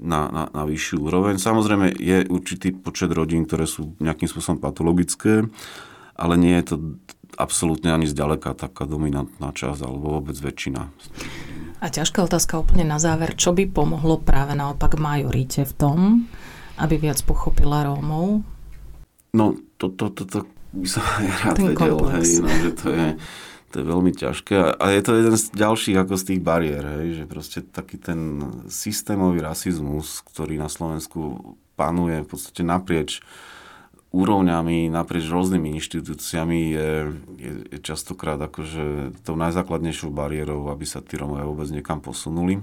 [0.00, 1.36] na, na, na vyššiu úroveň.
[1.36, 5.44] Samozrejme je určitý počet rodín, ktoré sú nejakým spôsobom patologické,
[6.16, 6.76] ale nie je to
[7.36, 10.88] absolútne ani zďaleka taká dominantná časť, alebo vôbec väčšina.
[11.82, 13.34] A ťažká otázka úplne na záver.
[13.34, 15.98] Čo by pomohlo práve naopak majorite v tom,
[16.78, 18.46] aby viac pochopila Rómov?
[19.32, 20.38] No, to, to, to, to
[20.72, 23.08] by som aj rád Ten vedel, hej, no, že to je
[23.72, 24.76] to je veľmi ťažké.
[24.76, 28.44] A je to jeden z ďalších ako z tých bariér, hej, že proste taký ten
[28.68, 33.24] systémový rasizmus, ktorý na Slovensku panuje v podstate naprieč
[34.12, 36.90] úrovňami, naprieč rôznymi inštitúciami je,
[37.40, 42.60] je, je častokrát akože tou najzákladnejšou bariérou, aby sa tí Rómovia vôbec niekam posunuli.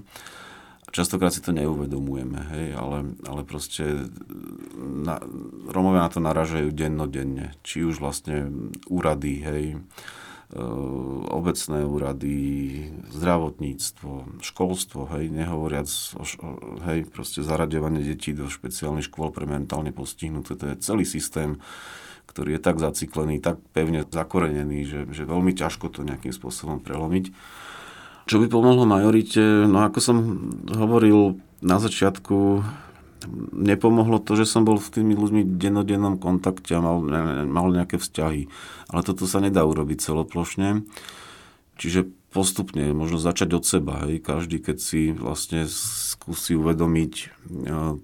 [0.89, 4.09] Častokrát si to neuvedomujeme, hej, ale, ale proste
[4.77, 5.21] na,
[5.69, 7.53] Rómovia na to naražajú dennodenne.
[7.61, 8.49] Či už vlastne
[8.89, 9.65] úrady, hej,
[11.29, 12.35] obecné úrady,
[13.13, 16.25] zdravotníctvo, školstvo, hej, nehovoriac o,
[16.89, 20.57] hej, proste zaraďovanie detí do špeciálnych škôl pre mentálne postihnuté.
[20.57, 21.61] To je celý systém,
[22.25, 27.29] ktorý je tak zaciklený, tak pevne zakorenený, že, že veľmi ťažko to nejakým spôsobom prelomiť.
[28.25, 29.69] Čo by pomohlo majorite?
[29.69, 30.17] No ako som
[30.65, 32.65] hovoril na začiatku,
[33.51, 37.03] nepomohlo to, že som bol s tými ľuďmi v dennodennom kontakte a mal,
[37.47, 38.47] mal nejaké vzťahy.
[38.89, 40.87] Ale toto sa nedá urobiť celoplošne.
[41.79, 44.05] Čiže postupne, možno začať od seba.
[44.05, 44.21] Hej.
[44.21, 47.25] Každý, keď si vlastne skúsi uvedomiť e,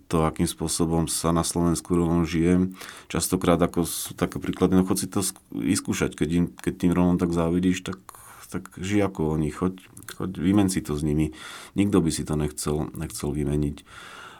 [0.09, 2.73] to, akým spôsobom sa na Slovensku Rómom žije.
[3.05, 5.21] Častokrát ako sú také príklady, no chod si to
[5.53, 6.17] vyskúšať.
[6.17, 8.01] Keď, im, keď tým Rómom tak závidíš, tak,
[8.49, 9.53] tak žij ako oni.
[9.53, 9.85] Choď,
[10.17, 11.37] choď, vymen si to s nimi.
[11.77, 13.85] Nikto by si to nechcel, nechcel vymeniť.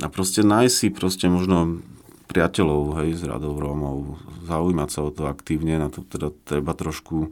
[0.03, 1.80] A proste nájsť si proste možno
[2.27, 4.19] priateľov, hej, z radov Rómov,
[4.49, 7.31] zaujímať sa o to aktívne, na to teda treba trošku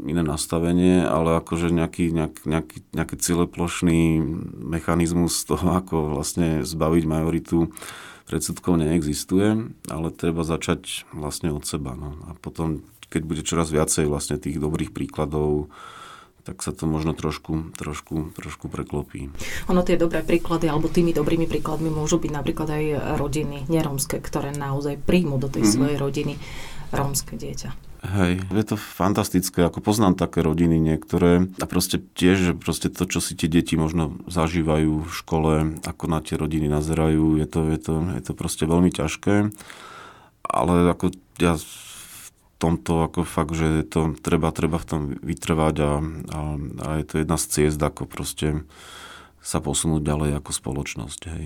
[0.00, 4.00] iné nastavenie, ale akože nejaký, nejak, nejaký, nejaký cieľoplošný
[4.64, 7.72] mechanizmus toho, ako vlastne zbaviť majoritu
[8.28, 11.96] predsudkov neexistuje, ale treba začať vlastne od seba.
[11.96, 12.16] No.
[12.28, 15.72] A potom, keď bude čoraz viacej vlastne tých dobrých príkladov,
[16.48, 19.28] tak sa to možno trošku, trošku, trošku preklopí.
[19.68, 22.84] Ono tie dobré príklady, alebo tými dobrými príkladmi môžu byť napríklad aj
[23.20, 25.76] rodiny nerómske, ktoré naozaj príjmu do tej mm-hmm.
[25.76, 26.34] svojej rodiny
[26.88, 27.70] rómske dieťa.
[27.98, 33.04] Hej, je to fantastické, ako poznám také rodiny niektoré a proste tiež, že proste to,
[33.10, 37.60] čo si tie deti možno zažívajú v škole, ako na tie rodiny nazerajú, je to,
[37.66, 39.50] je to, je to proste veľmi ťažké,
[40.46, 41.10] ale ako
[41.42, 41.58] ja
[42.58, 45.92] tomto ako fakt, že to treba, treba v tom vytrvať a,
[46.34, 48.66] a, a je to jedna z ciest, ako proste
[49.38, 51.20] sa posunúť ďalej ako spoločnosť.
[51.30, 51.44] Hej.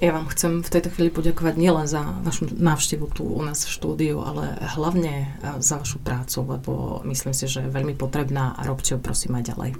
[0.00, 3.70] Ja vám chcem v tejto chvíli poďakovať nielen za vašu návštevu tu u nás v
[3.76, 6.72] štúdiu, ale hlavne e, za vašu prácu, lebo
[7.04, 9.70] myslím si, že je veľmi potrebná a robte ju prosím aj ďalej.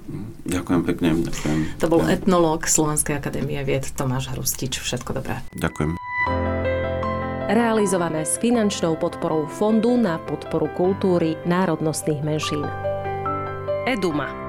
[0.45, 1.07] Ďakujem pekne.
[1.25, 1.59] Ďakujem.
[1.81, 4.77] To bol etnológ Slovenskej akadémie vied Tomáš Hrustič.
[4.77, 5.41] Všetko dobré.
[5.57, 5.97] Ďakujem.
[7.51, 12.63] Realizované s finančnou podporou Fondu na podporu kultúry národnostných menšín.
[13.83, 14.40] Eduma.